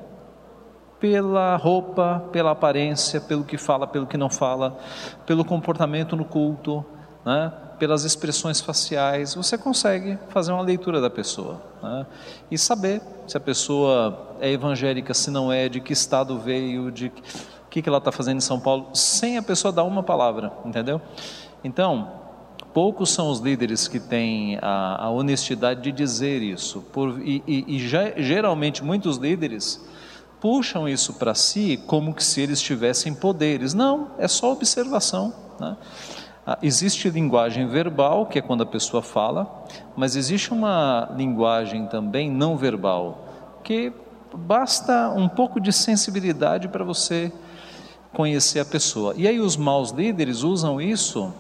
[1.00, 4.78] Pela roupa, pela aparência, pelo que fala, pelo que não fala,
[5.26, 6.86] pelo comportamento no culto,
[7.26, 7.52] né?
[7.80, 12.06] pelas expressões faciais, você consegue fazer uma leitura da pessoa né?
[12.50, 17.12] e saber se a pessoa é evangélica, se não é, de que estado veio, de
[17.70, 21.02] que, que ela está fazendo em São Paulo, sem a pessoa dar uma palavra, entendeu?
[21.64, 22.25] Então,
[22.76, 27.78] poucos são os líderes que têm a, a honestidade de dizer isso, por, e, e,
[27.78, 27.80] e
[28.22, 29.82] geralmente muitos líderes
[30.42, 33.74] puxam isso para si como que se eles tivessem poderes.
[33.74, 35.34] Não, é só observação.
[35.58, 35.78] Né?
[36.46, 39.66] Ah, existe linguagem verbal, que é quando a pessoa fala,
[39.96, 43.26] mas existe uma linguagem também não verbal,
[43.64, 43.94] que
[44.36, 47.32] basta um pouco de sensibilidade para você
[48.12, 49.14] conhecer a pessoa.
[49.16, 51.34] E aí os maus líderes usam isso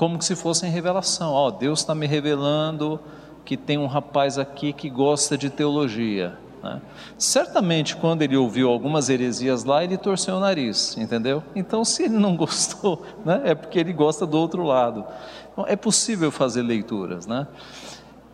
[0.00, 1.30] como se fossem revelação.
[1.34, 2.98] Ó, oh, Deus está me revelando
[3.44, 6.38] que tem um rapaz aqui que gosta de teologia.
[6.62, 6.80] Né?
[7.18, 11.42] Certamente, quando ele ouviu algumas heresias lá, ele torceu o nariz, entendeu?
[11.54, 15.04] Então, se ele não gostou, né, é porque ele gosta do outro lado.
[15.52, 17.46] Então, é possível fazer leituras, né?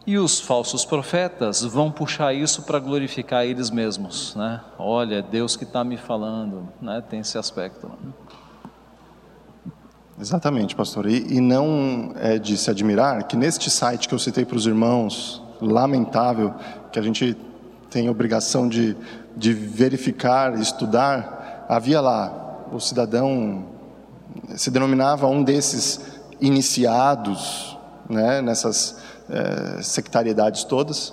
[0.07, 4.61] E os falsos profetas vão puxar isso para glorificar eles mesmos, né?
[4.79, 7.03] Olha, Deus que está me falando, né?
[7.11, 7.89] Tem esse aspecto.
[7.89, 8.13] Né?
[10.21, 11.07] Exatamente, pastor.
[11.07, 14.67] E, e não é de se admirar que neste site que eu citei para os
[14.67, 16.55] irmãos, lamentável,
[16.91, 17.37] que a gente
[17.91, 18.97] tem obrigação de,
[19.37, 23.65] de verificar, estudar, havia lá o cidadão
[24.55, 26.01] se denominava um desses
[26.41, 27.77] iniciados,
[28.09, 28.41] né?
[28.41, 28.99] Nessas
[29.29, 31.13] é, sectariedades todas,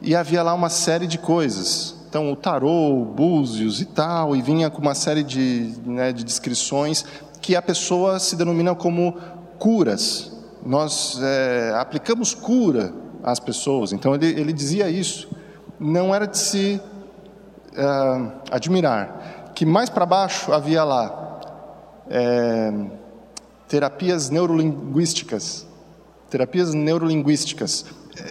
[0.00, 1.96] e havia lá uma série de coisas.
[2.08, 7.04] Então, o tarô, búzios e tal, e vinha com uma série de, né, de descrições
[7.40, 9.16] que a pessoa se denomina como
[9.58, 10.32] curas.
[10.64, 13.92] Nós é, aplicamos cura às pessoas.
[13.92, 15.28] Então, ele, ele dizia isso.
[15.78, 16.80] Não era de se
[17.72, 19.52] uh, admirar.
[19.54, 21.40] Que mais para baixo havia lá
[22.08, 22.72] é,
[23.68, 25.68] terapias neurolinguísticas
[26.30, 27.84] terapias neurolinguísticas.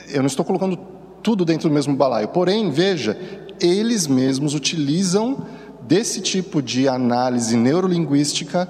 [0.09, 0.77] Eu não estou colocando
[1.23, 3.17] tudo dentro do mesmo balaio, porém, veja,
[3.59, 5.45] eles mesmos utilizam
[5.81, 8.67] desse tipo de análise neurolinguística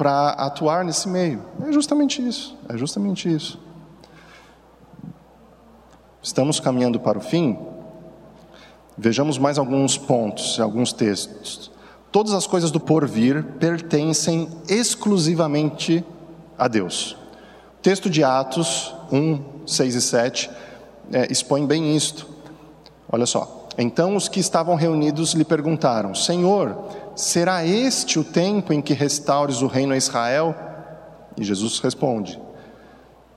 [0.00, 1.44] para atuar nesse meio.
[1.68, 3.60] É justamente isso, é justamente isso.
[6.22, 7.58] Estamos caminhando para o fim.
[8.96, 11.70] Vejamos mais alguns pontos, alguns textos.
[12.10, 16.02] Todas as coisas do porvir pertencem exclusivamente
[16.58, 17.20] a Deus
[17.82, 20.50] texto de Atos 1, 6 e 7
[21.12, 22.26] é, expõe bem isto.
[23.10, 23.68] Olha só.
[23.78, 26.76] Então os que estavam reunidos lhe perguntaram: Senhor,
[27.14, 30.54] será este o tempo em que restaures o reino a Israel?
[31.36, 32.40] E Jesus responde: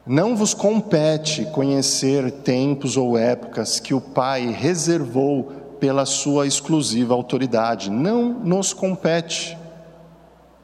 [0.05, 7.89] Não vos compete conhecer tempos ou épocas que o Pai reservou pela sua exclusiva autoridade.
[7.89, 9.57] Não nos compete.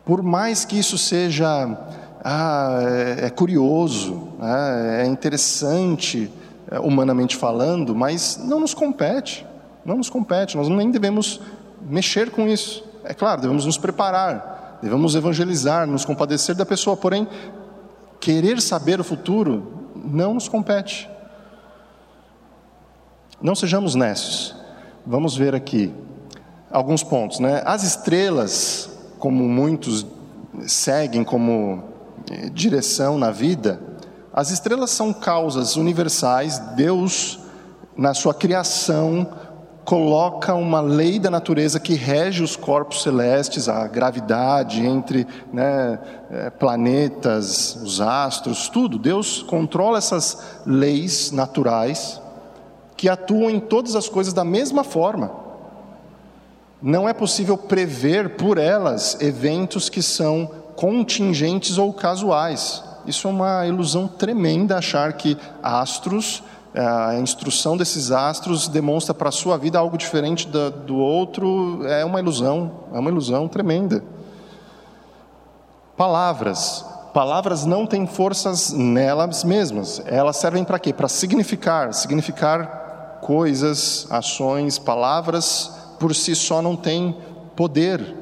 [0.05, 1.77] Por mais que isso seja
[2.23, 5.03] ah, é, é curioso, né?
[5.03, 6.31] é interessante,
[6.69, 9.45] é, humanamente falando, mas não nos compete,
[9.85, 11.39] não nos compete, nós nem devemos
[11.81, 12.88] mexer com isso.
[13.03, 17.27] É claro, devemos nos preparar, devemos evangelizar, nos compadecer da pessoa, porém,
[18.19, 21.09] querer saber o futuro não nos compete.
[23.41, 24.55] Não sejamos nessos.
[25.05, 25.93] Vamos ver aqui
[26.69, 27.61] alguns pontos, né?
[27.65, 30.05] As estrelas, como muitos
[30.67, 31.83] seguem como
[32.53, 33.81] direção na vida,
[34.33, 36.59] as estrelas são causas universais.
[36.75, 37.39] Deus,
[37.97, 39.27] na sua criação,
[39.89, 45.97] coloca uma lei da natureza que rege os corpos celestes, a gravidade entre né,
[46.29, 48.99] é, planetas, os astros, tudo.
[48.99, 52.21] Deus controla essas leis naturais
[52.95, 55.31] que atuam em todas as coisas da mesma forma.
[56.79, 62.83] Não é possível prever por elas eventos que são contingentes ou casuais.
[63.07, 66.43] Isso é uma ilusão tremenda achar que astros,
[66.73, 72.19] a instrução desses astros demonstra para a sua vida algo diferente do outro, é uma
[72.19, 74.03] ilusão, é uma ilusão tremenda.
[75.97, 76.85] Palavras.
[77.13, 80.01] Palavras não têm forças nelas mesmas.
[80.05, 80.93] Elas servem para quê?
[80.93, 87.17] Para significar, significar coisas, ações, palavras por si só não têm
[87.55, 88.19] poder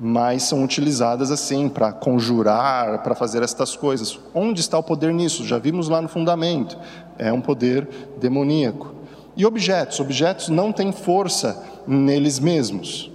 [0.00, 4.18] mas são utilizadas assim para conjurar, para fazer estas coisas.
[4.32, 5.44] Onde está o poder nisso?
[5.44, 6.78] Já vimos lá no fundamento.
[7.18, 7.88] É um poder
[8.20, 8.94] demoníaco.
[9.36, 10.00] E objetos?
[10.00, 13.10] Objetos não têm força neles mesmos.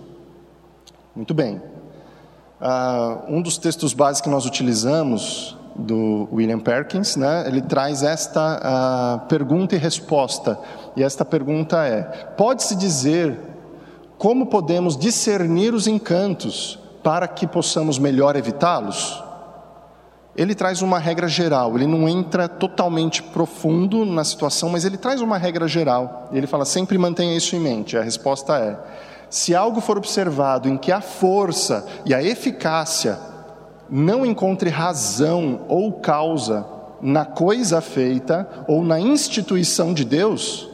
[1.16, 1.62] Muito bem.
[2.62, 8.60] Uh, um dos textos básicos que nós utilizamos do William Perkins, né, ele traz esta
[9.24, 10.58] uh, pergunta e resposta.
[10.96, 12.04] E esta pergunta é:
[12.38, 13.38] pode-se dizer
[14.18, 19.22] como podemos discernir os encantos para que possamos melhor evitá-los?
[20.36, 25.22] Ele traz uma regra geral, ele não entra totalmente profundo na situação, mas ele traz
[25.22, 26.30] uma regra geral.
[26.32, 27.96] Ele fala: sempre mantenha isso em mente.
[27.96, 28.78] A resposta é:
[29.30, 33.20] se algo for observado em que a força e a eficácia
[33.88, 36.66] não encontre razão ou causa
[37.00, 40.68] na coisa feita ou na instituição de Deus,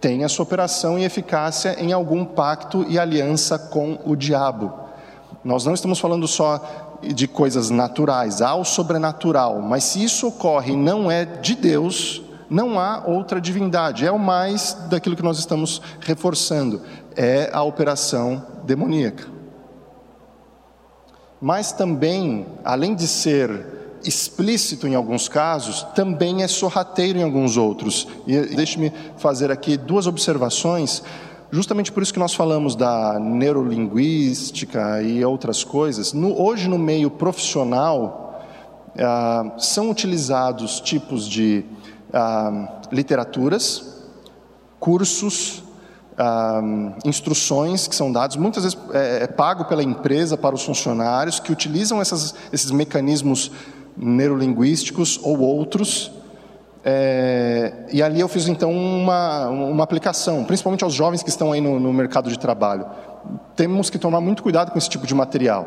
[0.00, 4.72] tem a sua operação e eficácia em algum pacto e aliança com o diabo.
[5.44, 10.72] Nós não estamos falando só de coisas naturais, há o sobrenatural, mas se isso ocorre
[10.72, 15.38] e não é de Deus, não há outra divindade, é o mais daquilo que nós
[15.38, 16.82] estamos reforçando,
[17.16, 19.26] é a operação demoníaca.
[21.40, 28.06] Mas também, além de ser explícito em alguns casos, também é sorrateiro em alguns outros.
[28.26, 31.02] E deixe-me fazer aqui duas observações,
[31.50, 36.12] justamente por isso que nós falamos da neurolinguística e outras coisas.
[36.12, 38.44] No, hoje, no meio profissional,
[38.98, 41.64] ah, são utilizados tipos de
[42.12, 44.04] ah, literaturas,
[44.78, 45.62] cursos,
[46.18, 46.60] ah,
[47.04, 51.52] instruções que são dados, muitas vezes é, é, pago pela empresa para os funcionários que
[51.52, 53.50] utilizam essas, esses mecanismos
[53.96, 56.10] neurolinguísticos ou outros.
[56.88, 61.60] É, e ali eu fiz então uma, uma aplicação, principalmente aos jovens que estão aí
[61.60, 62.86] no, no mercado de trabalho.
[63.56, 65.66] Temos que tomar muito cuidado com esse tipo de material.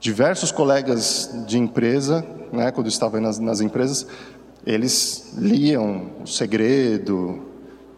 [0.00, 4.06] Diversos colegas de empresa, né, quando eu estava nas, nas empresas,
[4.64, 7.42] eles liam o segredo,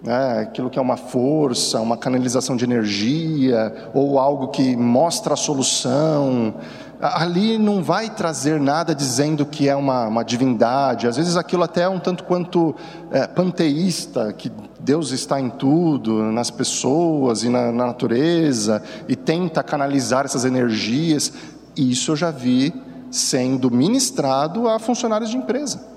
[0.02, 5.36] né, aquilo que é uma força, uma canalização de energia, ou algo que mostra a
[5.36, 6.52] solução.
[7.00, 11.82] Ali não vai trazer nada dizendo que é uma, uma divindade, às vezes aquilo até
[11.82, 12.74] é um tanto quanto
[13.10, 19.62] é, panteísta, que Deus está em tudo, nas pessoas e na, na natureza, e tenta
[19.62, 21.32] canalizar essas energias.
[21.76, 22.72] Isso eu já vi
[23.10, 25.96] sendo ministrado a funcionários de empresa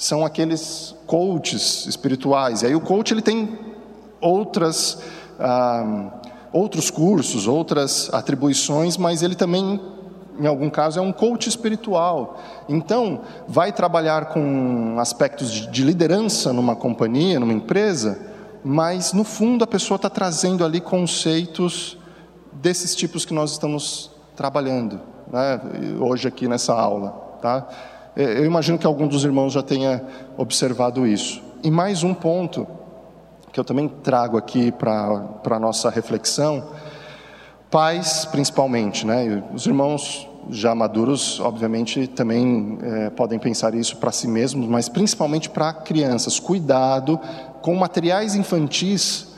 [0.00, 2.62] são aqueles coaches espirituais.
[2.62, 3.58] E aí o coach ele tem
[4.18, 4.98] outras,
[5.38, 6.10] ah,
[6.52, 9.80] outros cursos, outras atribuições, mas ele também,
[10.38, 12.40] em algum caso, é um coach espiritual.
[12.68, 18.18] Então, vai trabalhar com aspectos de, de liderança numa companhia, numa empresa,
[18.64, 21.96] mas no fundo a pessoa está trazendo ali conceitos
[22.52, 25.00] desses tipos que nós estamos trabalhando
[25.32, 25.60] né,
[26.00, 27.10] hoje aqui nessa aula.
[27.40, 27.66] Tá?
[28.16, 30.02] Eu imagino que algum dos irmãos já tenha
[30.36, 31.42] observado isso.
[31.62, 32.66] E mais um ponto
[33.52, 36.68] que eu também trago aqui para a nossa reflexão,
[37.70, 39.42] pais principalmente, né?
[39.52, 45.50] Os irmãos já maduros, obviamente, também é, podem pensar isso para si mesmos, mas principalmente
[45.50, 46.40] para crianças.
[46.40, 47.18] Cuidado
[47.60, 49.28] com materiais infantis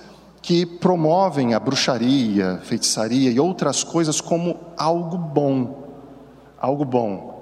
[0.41, 5.83] que promovem a bruxaria, feitiçaria e outras coisas como algo bom.
[6.61, 7.33] Algo bom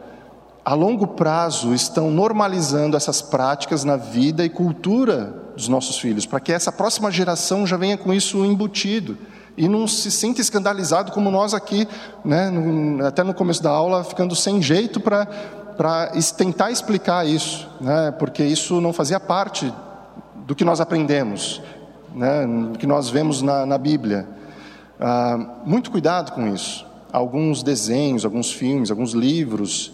[0.65, 6.41] a longo prazo estão normalizando essas práticas na vida e cultura dos nossos filhos, para
[6.41, 9.17] que essa próxima geração já venha com isso embutido
[9.57, 11.87] e não se sinta escandalizado como nós aqui,
[12.25, 12.51] né,
[13.07, 15.27] até no começo da aula, ficando sem jeito para
[16.37, 19.73] tentar explicar isso, né, porque isso não fazia parte
[20.47, 21.61] do que nós aprendemos,
[22.15, 24.27] né, do que nós vemos na, na Bíblia.
[24.99, 26.87] Ah, muito cuidado com isso.
[27.13, 29.93] Alguns desenhos, alguns filmes, alguns livros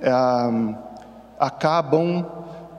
[0.00, 0.10] é,
[1.38, 2.26] acabam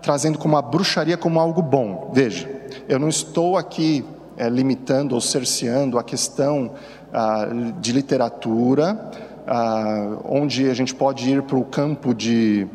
[0.04, 2.12] trazendo como a bruxaria como algo bom.
[2.14, 2.48] Veja,
[2.88, 4.06] eu não estou aqui
[4.38, 6.74] é, limitando ou cerceando a questão
[7.12, 7.48] ah,
[7.80, 9.10] de literatura,
[9.48, 12.68] ah, onde a gente pode ir para o campo de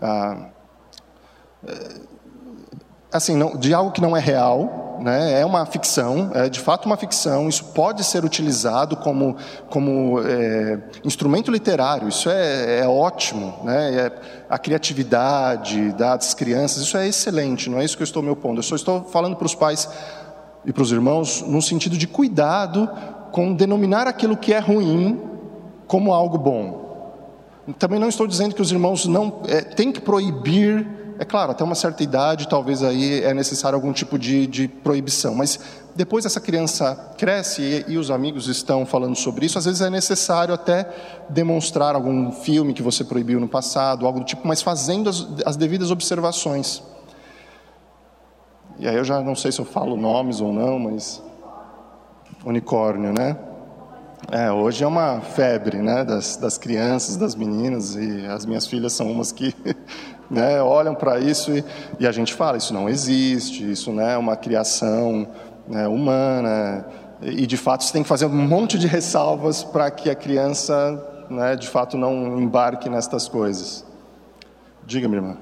[0.00, 0.48] ah,
[3.12, 5.40] assim, não, de algo que não é real, né?
[5.40, 9.36] é uma ficção, é de fato uma ficção, isso pode ser utilizado como,
[9.68, 13.94] como é, instrumento literário, isso é, é ótimo, né?
[13.94, 14.12] É,
[14.48, 18.58] a criatividade das crianças, isso é excelente, não é isso que eu estou me opondo,
[18.58, 19.88] eu só estou falando para os pais
[20.64, 22.90] e para os irmãos no sentido de cuidado
[23.32, 25.20] com denominar aquilo que é ruim
[25.86, 26.86] como algo bom.
[27.78, 31.64] Também não estou dizendo que os irmãos não é, têm que proibir é claro, até
[31.64, 35.58] uma certa idade, talvez aí é necessário algum tipo de, de proibição, mas
[35.94, 39.88] depois essa criança cresce e, e, os amigos estão falando sobre isso, às vezes é
[39.88, 40.88] necessário até
[41.28, 45.56] demonstrar algum filme que você proibiu no passado, algo do tipo, mas fazendo as, as
[45.56, 46.82] devidas observações.
[48.78, 51.22] E aí eu já não sei se eu falo nomes ou não, mas
[52.44, 53.38] unicórnio, né?
[54.30, 58.92] É, hoje é uma febre, né, das, das crianças, das meninas, e as minhas filhas
[58.92, 59.54] são umas que
[60.30, 61.64] né, olham para isso e,
[62.00, 65.28] e, a gente fala, isso não existe, isso não é uma criação
[65.68, 66.86] né, humana,
[67.22, 71.26] e de fato você tem que fazer um monte de ressalvas para que a criança,
[71.30, 73.84] né, de fato, não embarque nestas coisas.
[74.84, 75.36] Diga, minha irmã.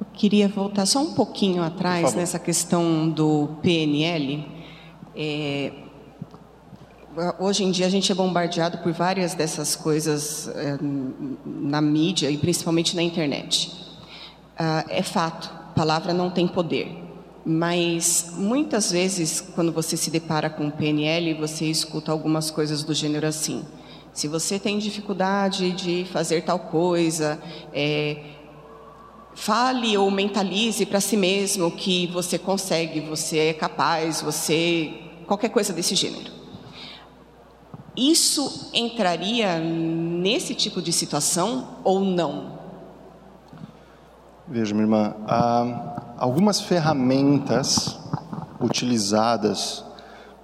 [0.00, 4.44] Eu queria voltar só um pouquinho atrás nessa questão do PNL.
[5.14, 5.72] É,
[7.38, 10.78] hoje em dia a gente é bombardeado por várias dessas coisas é,
[11.44, 13.72] na mídia e principalmente na internet.
[14.56, 17.04] Ah, é fato, palavra não tem poder.
[17.46, 23.26] Mas muitas vezes, quando você se depara com PNL, você escuta algumas coisas do gênero
[23.26, 23.64] assim:
[24.12, 27.40] Se você tem dificuldade de fazer tal coisa,
[27.72, 28.22] é,
[29.34, 34.92] fale ou mentalize para si mesmo que você consegue, você é capaz, você.
[35.26, 36.37] qualquer coisa desse gênero.
[37.98, 42.58] Isso entraria nesse tipo de situação ou não?
[44.46, 45.16] Veja, minha irmã,
[46.16, 47.98] algumas ferramentas
[48.60, 49.84] utilizadas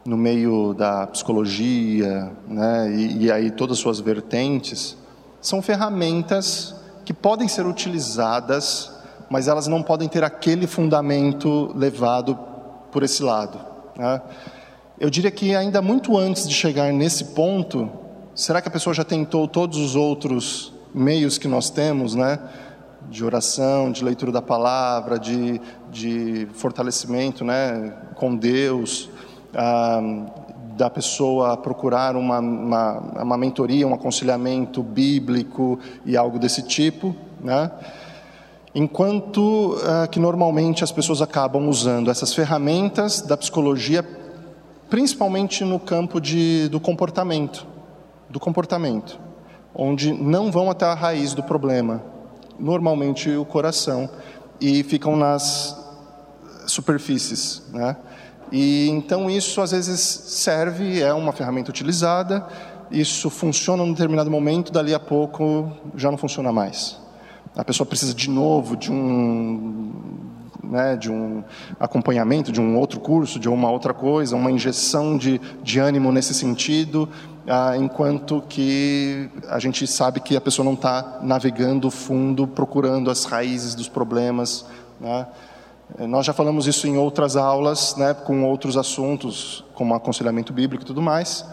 [0.04, 4.96] no meio da psicologia, né, e, e aí todas as suas vertentes,
[5.40, 6.74] são ferramentas
[7.04, 8.90] que podem ser utilizadas,
[9.30, 12.36] mas elas não podem ter aquele fundamento levado
[12.90, 13.60] por esse lado.
[13.96, 14.20] Né?
[14.96, 17.90] Eu diria que ainda muito antes de chegar nesse ponto,
[18.32, 22.38] será que a pessoa já tentou todos os outros meios que nós temos, né?
[23.10, 27.92] De oração, de leitura da palavra, de, de fortalecimento, né?
[28.14, 29.10] Com Deus,
[29.52, 30.00] ah,
[30.76, 35.76] da pessoa procurar uma, uma, uma mentoria, um aconselhamento bíblico
[36.06, 37.68] e algo desse tipo, né?
[38.72, 44.04] Enquanto ah, que normalmente as pessoas acabam usando essas ferramentas da psicologia,
[44.88, 47.66] principalmente no campo de, do comportamento,
[48.28, 49.18] do comportamento,
[49.74, 52.02] onde não vão até a raiz do problema,
[52.58, 54.08] normalmente o coração,
[54.60, 55.76] e ficam nas
[56.66, 57.96] superfícies, né?
[58.52, 62.46] E então isso às vezes serve, é uma ferramenta utilizada,
[62.90, 66.96] isso funciona num determinado momento, dali a pouco já não funciona mais.
[67.56, 69.92] A pessoa precisa de novo de um,
[70.70, 71.42] né, de um
[71.78, 76.34] acompanhamento, de um outro curso, de uma outra coisa, uma injeção de, de ânimo nesse
[76.34, 77.08] sentido,
[77.46, 83.24] ah, enquanto que a gente sabe que a pessoa não está navegando fundo, procurando as
[83.24, 84.66] raízes dos problemas.
[85.00, 85.26] Né?
[86.00, 90.86] Nós já falamos isso em outras aulas, né, com outros assuntos, como aconselhamento bíblico e
[90.86, 91.44] tudo mais.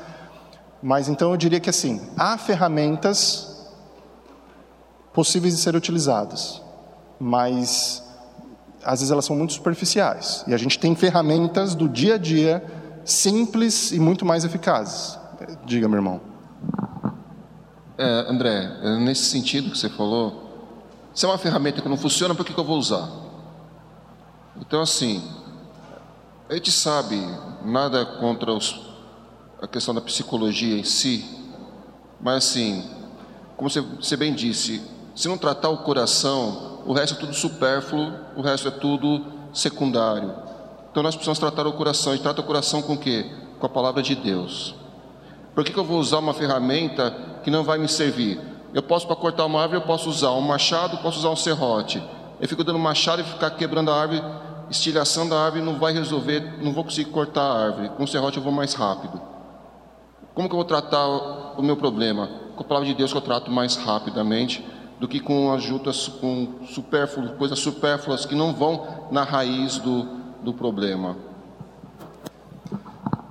[0.82, 3.70] Mas então eu diria que assim, há ferramentas
[5.14, 6.62] possíveis de ser utilizadas,
[7.20, 8.03] mas
[8.84, 10.44] às vezes elas são muito superficiais.
[10.48, 12.64] E a gente tem ferramentas do dia a dia
[13.06, 15.18] simples e muito mais eficazes.
[15.66, 16.22] Diga, meu irmão.
[17.98, 20.42] É, André, é, nesse sentido que você falou,
[21.14, 23.10] se é uma ferramenta que não funciona, por que, que eu vou usar?
[24.60, 25.22] Então, assim,
[26.50, 27.20] a gente sabe,
[27.64, 28.80] nada contra os,
[29.62, 31.26] a questão da psicologia em si,
[32.20, 32.90] mas assim,
[33.58, 34.82] como você, você bem disse,
[35.16, 40.34] se não tratar o coração, o resto é tudo supérfluo, o resto é tudo secundário.
[40.92, 42.14] Então nós precisamos tratar o coração.
[42.14, 43.32] E trata o coração com o quê?
[43.60, 44.76] Com a palavra de Deus.
[45.56, 48.40] Por que, que eu vou usar uma ferramenta que não vai me servir?
[48.74, 52.02] Eu posso, para cortar uma árvore, eu posso usar um machado, posso usar um serrote.
[52.40, 54.24] Eu fico dando machado e ficar quebrando a árvore,
[54.70, 57.90] estilhaçando a árvore, não vai resolver, não vou conseguir cortar a árvore.
[57.90, 59.22] Com o serrote eu vou mais rápido.
[60.34, 62.30] Como que eu vou tratar o meu problema?
[62.56, 64.66] Com a palavra de Deus que eu trato mais rapidamente
[65.02, 70.04] do que com ajudas com supérfluos, coisas supérfluas que não vão na raiz do,
[70.43, 71.18] do problema.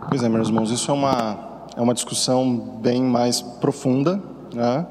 [0.08, 4.20] Pois é, meus irmãos, isso é uma, é uma discussão bem mais profunda.
[4.52, 4.84] Né?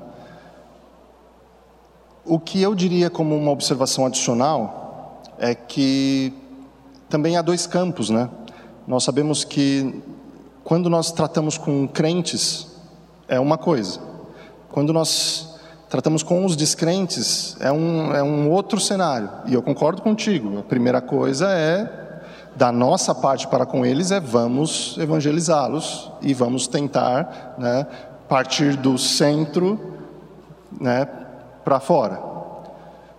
[2.23, 6.33] O que eu diria como uma observação adicional é que
[7.09, 8.29] também há dois campos, né?
[8.87, 10.01] Nós sabemos que
[10.63, 12.67] quando nós tratamos com crentes
[13.27, 13.99] é uma coisa,
[14.69, 15.48] quando nós
[15.89, 19.29] tratamos com os descrentes, é um, é um outro cenário.
[19.47, 20.59] E eu concordo contigo.
[20.59, 22.21] A primeira coisa é,
[22.55, 27.87] da nossa parte para com eles, é vamos evangelizá-los e vamos tentar né,
[28.29, 29.97] partir do centro
[30.79, 31.07] né,
[31.65, 32.21] para fora.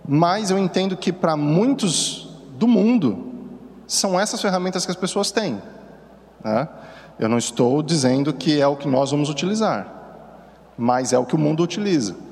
[0.07, 3.31] Mas eu entendo que para muitos do mundo,
[3.85, 5.61] são essas ferramentas que as pessoas têm.
[6.41, 6.67] Né?
[7.19, 9.87] Eu não estou dizendo que é o que nós vamos utilizar,
[10.77, 12.30] mas é o que o mundo utiliza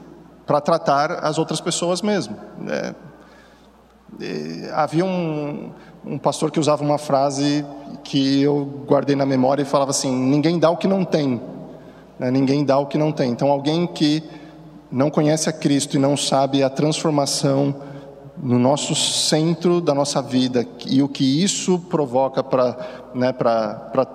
[0.50, 2.36] para tratar as outras pessoas mesmo.
[2.68, 2.96] É,
[4.20, 5.70] é, havia um,
[6.04, 7.64] um pastor que usava uma frase
[8.04, 11.40] que eu guardei na memória e falava assim: ninguém dá o que não tem.
[12.18, 12.32] Né?
[12.32, 13.30] Ninguém dá o que não tem.
[13.30, 14.24] Então, alguém que
[14.92, 17.76] não conhece a Cristo e não sabe a transformação
[18.36, 22.76] no nosso centro da nossa vida e o que isso provoca para
[23.14, 23.32] né,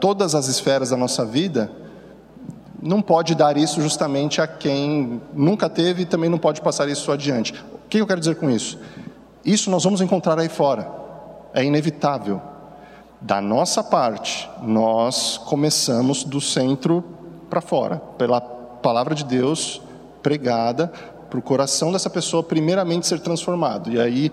[0.00, 1.70] todas as esferas da nossa vida,
[2.84, 7.10] não pode dar isso justamente a quem nunca teve e também não pode passar isso
[7.10, 7.54] adiante.
[7.72, 8.78] O que eu quero dizer com isso?
[9.42, 10.90] Isso nós vamos encontrar aí fora,
[11.54, 12.42] é inevitável.
[13.22, 17.02] Da nossa parte, nós começamos do centro
[17.48, 19.80] para fora, pela palavra de Deus
[20.22, 20.92] pregada,
[21.30, 24.30] para o coração dessa pessoa primeiramente ser transformado, e aí,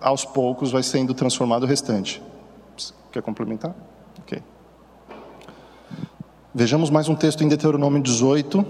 [0.00, 2.20] aos poucos, vai sendo transformado o restante.
[3.12, 3.74] Quer complementar?
[6.58, 8.66] Vejamos mais um texto em Deuteronômio 18,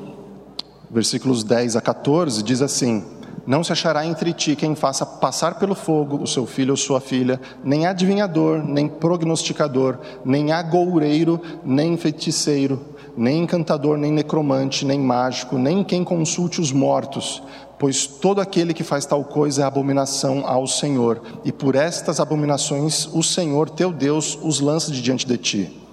[0.90, 3.02] versículos 10 a 14, diz assim:
[3.46, 7.00] Não se achará entre ti quem faça passar pelo fogo o seu filho ou sua
[7.00, 12.78] filha, nem adivinhador, nem prognosticador, nem agoureiro, nem feiticeiro,
[13.16, 17.42] nem encantador, nem necromante, nem mágico, nem quem consulte os mortos,
[17.78, 23.08] pois todo aquele que faz tal coisa é abominação ao Senhor, e por estas abominações
[23.14, 25.87] o Senhor teu Deus os lança de diante de ti.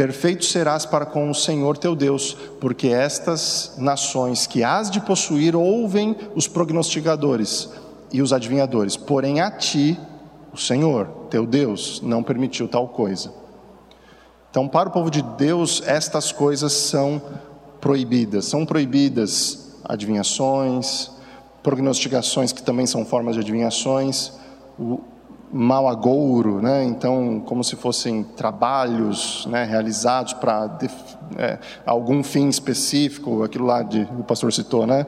[0.00, 5.54] Perfeito serás para com o Senhor teu Deus, porque estas nações que hás de possuir
[5.54, 7.68] ouvem os prognosticadores
[8.10, 10.00] e os adivinhadores, porém a ti,
[10.54, 13.30] o Senhor teu Deus, não permitiu tal coisa.
[14.50, 17.20] Então, para o povo de Deus, estas coisas são
[17.78, 18.46] proibidas.
[18.46, 21.10] São proibidas adivinhações,
[21.62, 24.32] prognosticações, que também são formas de adivinhações,
[24.78, 25.00] o
[25.52, 26.84] mal agouro, né?
[26.84, 30.78] então, como se fossem trabalhos né, realizados para
[31.36, 35.06] é, algum fim específico, aquilo lá de, o pastor citou, né?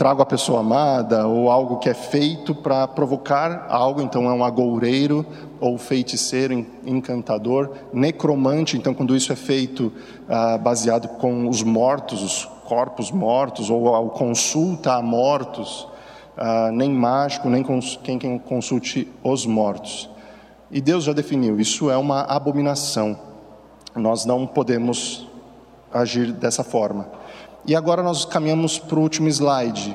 [0.00, 4.42] trago a pessoa amada, ou algo que é feito para provocar algo, então é um
[4.42, 5.26] agoureiro,
[5.60, 9.92] ou feiticeiro, encantador, necromante, então quando isso é feito
[10.26, 15.86] ah, baseado com os mortos, os corpos mortos, ou a consulta a mortos,
[16.40, 17.62] ah, nem mágico, nem
[18.02, 20.08] quem, quem consulte os mortos.
[20.70, 23.18] E Deus já definiu, isso é uma abominação.
[23.94, 25.28] Nós não podemos
[25.92, 27.08] agir dessa forma.
[27.66, 29.94] E agora nós caminhamos para o último slide.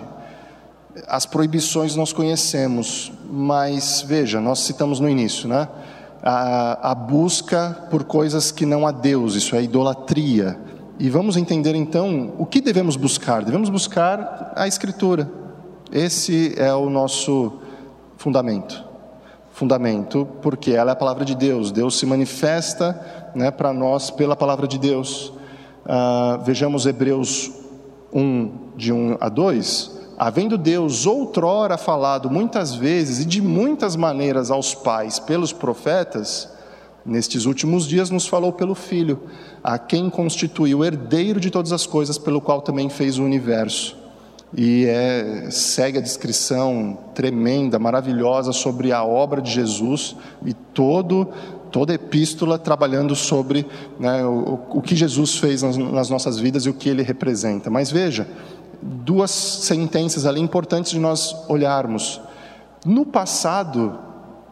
[1.07, 5.67] As proibições nós conhecemos, mas veja, nós citamos no início, né?
[6.21, 10.59] A, a busca por coisas que não há Deus, isso é idolatria.
[10.99, 13.43] E vamos entender então o que devemos buscar.
[13.43, 15.44] Devemos buscar a Escritura,
[15.91, 17.53] esse é o nosso
[18.17, 18.83] fundamento.
[19.51, 21.71] Fundamento, porque ela é a palavra de Deus.
[21.71, 25.31] Deus se manifesta né, para nós pela palavra de Deus.
[25.85, 27.51] Ah, vejamos Hebreus
[28.11, 29.99] 1, de 1 a 2.
[30.17, 36.49] Havendo Deus outrora falado muitas vezes e de muitas maneiras aos pais pelos profetas,
[37.05, 39.23] nestes últimos dias nos falou pelo Filho,
[39.63, 44.04] a quem constituiu herdeiro de todas as coisas, pelo qual também fez o universo
[44.53, 50.15] e é, segue a descrição tremenda, maravilhosa sobre a obra de Jesus
[50.45, 51.29] e todo
[51.71, 53.67] toda a epístola trabalhando sobre
[53.99, 57.69] né, o, o, que Jesus fez nas, nas, nossas vidas e o que ele representa.
[57.69, 58.25] Mas veja,
[58.81, 62.21] duas sentenças ali importantes de nós olharmos.
[62.85, 63.99] No passado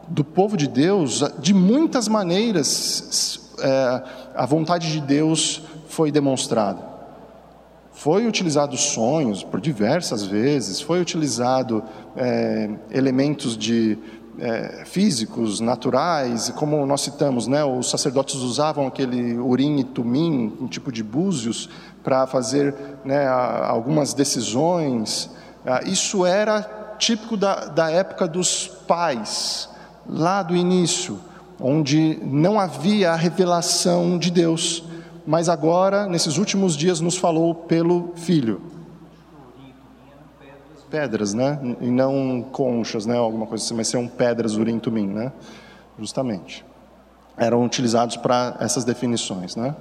[0.06, 4.04] do povo de Deus, de muitas maneiras, é,
[4.36, 6.93] a vontade de Deus foi demonstrada.
[7.94, 11.84] Foi utilizado sonhos por diversas vezes, foi utilizado
[12.16, 13.98] é, elementos de
[14.40, 20.68] é, físicos, naturais, como nós citamos, né, os sacerdotes usavam aquele urim e tumim, um
[20.68, 21.70] tipo de búzios,
[22.04, 22.76] para fazer
[23.06, 25.30] né, algumas decisões.
[25.64, 29.70] Ah, isso era típico da, da época dos pais,
[30.10, 31.20] lá do início,
[31.60, 34.84] onde não havia a revelação de Deus
[35.26, 38.62] mas agora, nesses últimos dias, nos falou pelo Filho.
[40.90, 41.60] Pedras, né?
[41.82, 43.18] E não conchas, né?
[43.18, 45.32] Alguma coisa assim, mas são pedras urim tumim, né?
[45.98, 46.64] Justamente.
[47.36, 49.76] Eram utilizados para essas definições, né?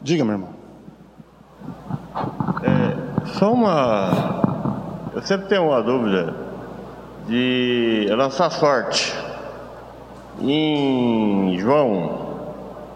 [0.00, 0.50] Diga, meu irmão.
[2.62, 5.10] É, só uma.
[5.14, 6.34] Eu sempre tenho uma dúvida
[7.26, 9.12] de lançar sorte.
[10.40, 12.31] Em João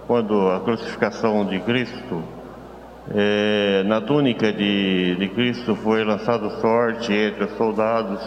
[0.07, 2.23] quando a crucificação de Cristo,
[3.15, 8.21] é, na túnica de, de Cristo foi lançado sorte entre os soldados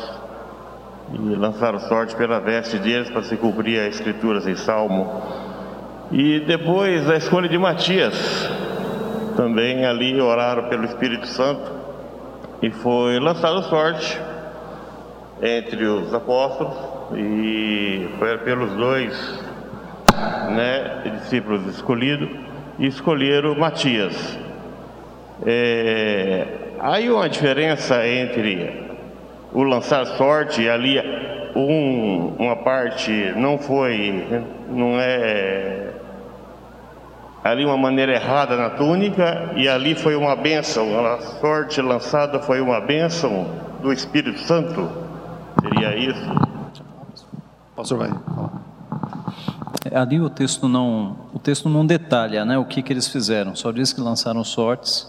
[1.14, 5.22] e lançaram sorte pela veste deles para se cumprir as escrituras em Salmo.
[6.12, 8.50] E depois a escolha de Matias,
[9.36, 11.72] também ali oraram pelo Espírito Santo
[12.62, 14.20] e foi lançado sorte
[15.42, 16.76] entre os apóstolos
[17.16, 19.49] e foi pelos dois
[20.50, 22.30] né, discípulos escolhidos,
[22.78, 24.38] e escolheram Matias.
[25.46, 26.48] É,
[26.80, 28.90] aí uma diferença entre
[29.54, 31.00] o lançar sorte ali
[31.56, 34.26] um, uma parte não foi,
[34.70, 35.94] não é
[37.44, 42.62] ali uma maneira errada na túnica e ali foi uma bênção, a sorte lançada foi
[42.62, 43.48] uma bênção
[43.82, 44.90] do Espírito Santo,
[45.62, 46.30] seria isso?
[47.76, 48.52] Pastor vai falar.
[49.94, 53.56] Ali o texto não, o texto não detalha, né, o que que eles fizeram.
[53.56, 55.08] Só diz que lançaram sortes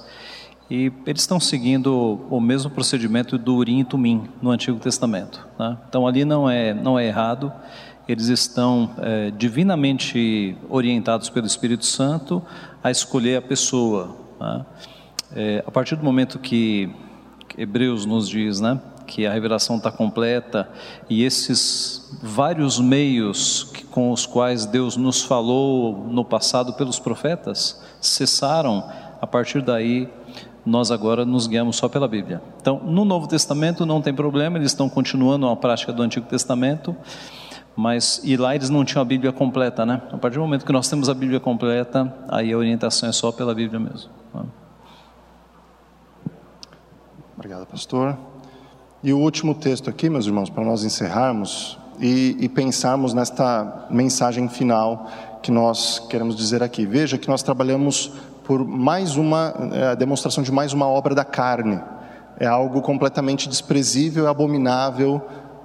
[0.71, 5.45] e eles estão seguindo o mesmo procedimento do Urim e Tumim no Antigo Testamento.
[5.59, 5.77] Né?
[5.89, 7.53] Então ali não é não é errado.
[8.09, 12.43] Eles estão é, divinamente orientados pelo Espírito Santo
[12.83, 14.17] a escolher a pessoa.
[14.41, 14.67] Né?
[15.35, 16.91] É, a partir do momento que
[17.59, 18.81] Hebreus nos diz, né?
[19.11, 20.71] Que a revelação está completa
[21.09, 27.83] e esses vários meios que, com os quais Deus nos falou no passado pelos profetas
[28.01, 28.89] cessaram.
[29.21, 30.09] A partir daí,
[30.65, 32.41] nós agora nos guiamos só pela Bíblia.
[32.61, 36.97] Então, no Novo Testamento não tem problema, eles estão continuando a prática do Antigo Testamento,
[37.75, 40.01] mas e lá eles não tinham a Bíblia completa, né?
[40.13, 43.33] A partir do momento que nós temos a Bíblia completa, aí a orientação é só
[43.33, 44.09] pela Bíblia mesmo.
[47.37, 48.17] Obrigado, pastor.
[49.03, 54.47] E o último texto aqui, meus irmãos, para nós encerrarmos e, e pensarmos nesta mensagem
[54.47, 55.09] final
[55.43, 56.85] que nós queremos dizer aqui.
[56.85, 58.13] Veja que nós trabalhamos
[58.45, 61.81] por mais uma é, demonstração de mais uma obra da carne.
[62.39, 65.23] É algo completamente desprezível e abominável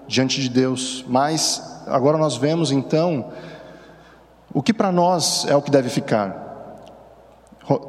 [0.08, 1.04] diante de Deus.
[1.06, 3.34] Mas agora nós vemos então
[4.54, 6.46] o que para nós é o que deve ficar.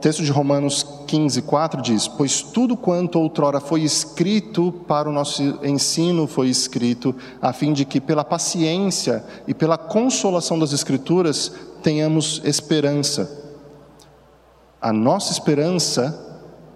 [0.00, 5.42] Texto de Romanos 15, 4 diz: Pois tudo quanto outrora foi escrito para o nosso
[5.64, 11.52] ensino foi escrito, a fim de que, pela paciência e pela consolação das Escrituras,
[11.82, 13.44] tenhamos esperança.
[14.80, 16.22] A nossa esperança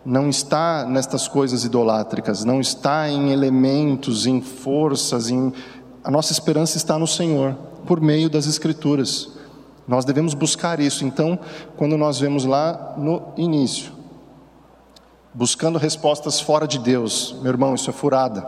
[0.04, 5.52] não está nestas coisas idolátricas, não está em elementos, em forças, em...
[6.02, 7.54] a nossa esperança está no Senhor,
[7.86, 9.30] por meio das Escrituras.
[9.86, 11.04] Nós devemos buscar isso.
[11.04, 11.38] Então,
[11.76, 13.99] quando nós vemos lá no início,
[15.32, 18.46] buscando respostas fora de Deus, meu irmão, isso é furada.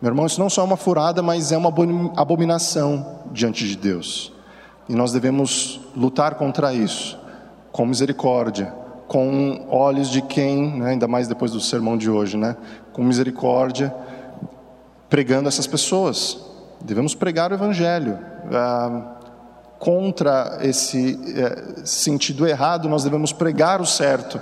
[0.00, 1.72] Meu irmão, isso não só é uma furada, mas é uma
[2.16, 4.32] abominação diante de Deus.
[4.88, 7.18] E nós devemos lutar contra isso
[7.72, 8.72] com misericórdia,
[9.06, 12.56] com olhos de quem, né, ainda mais depois do sermão de hoje, né,
[12.92, 13.94] com misericórdia,
[15.08, 16.38] pregando essas pessoas.
[16.80, 18.18] Devemos pregar o Evangelho.
[18.52, 19.16] Ah,
[19.78, 24.40] contra esse é, sentido errado, nós devemos pregar o certo,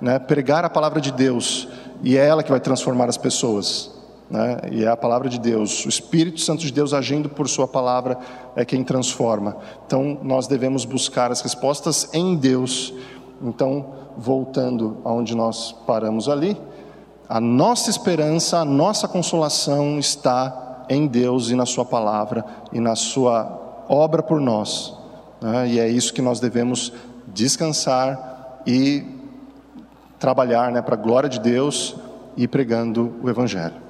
[0.00, 1.68] né, pregar a palavra de Deus,
[2.02, 3.90] e é ela que vai transformar as pessoas.
[4.30, 4.58] Né?
[4.72, 8.18] E é a palavra de Deus, o Espírito Santo de Deus agindo por Sua palavra
[8.54, 9.56] é quem transforma.
[9.86, 12.92] Então nós devemos buscar as respostas em Deus.
[13.40, 16.56] Então, voltando aonde nós paramos ali,
[17.28, 22.96] a nossa esperança, a nossa consolação está em Deus e na Sua palavra e na
[22.96, 24.96] Sua obra por nós.
[25.40, 25.68] Né?
[25.68, 26.92] E é isso que nós devemos
[27.28, 29.15] descansar e
[30.26, 31.94] trabalhar né, para a glória de Deus
[32.36, 33.85] e pregando o Evangelho.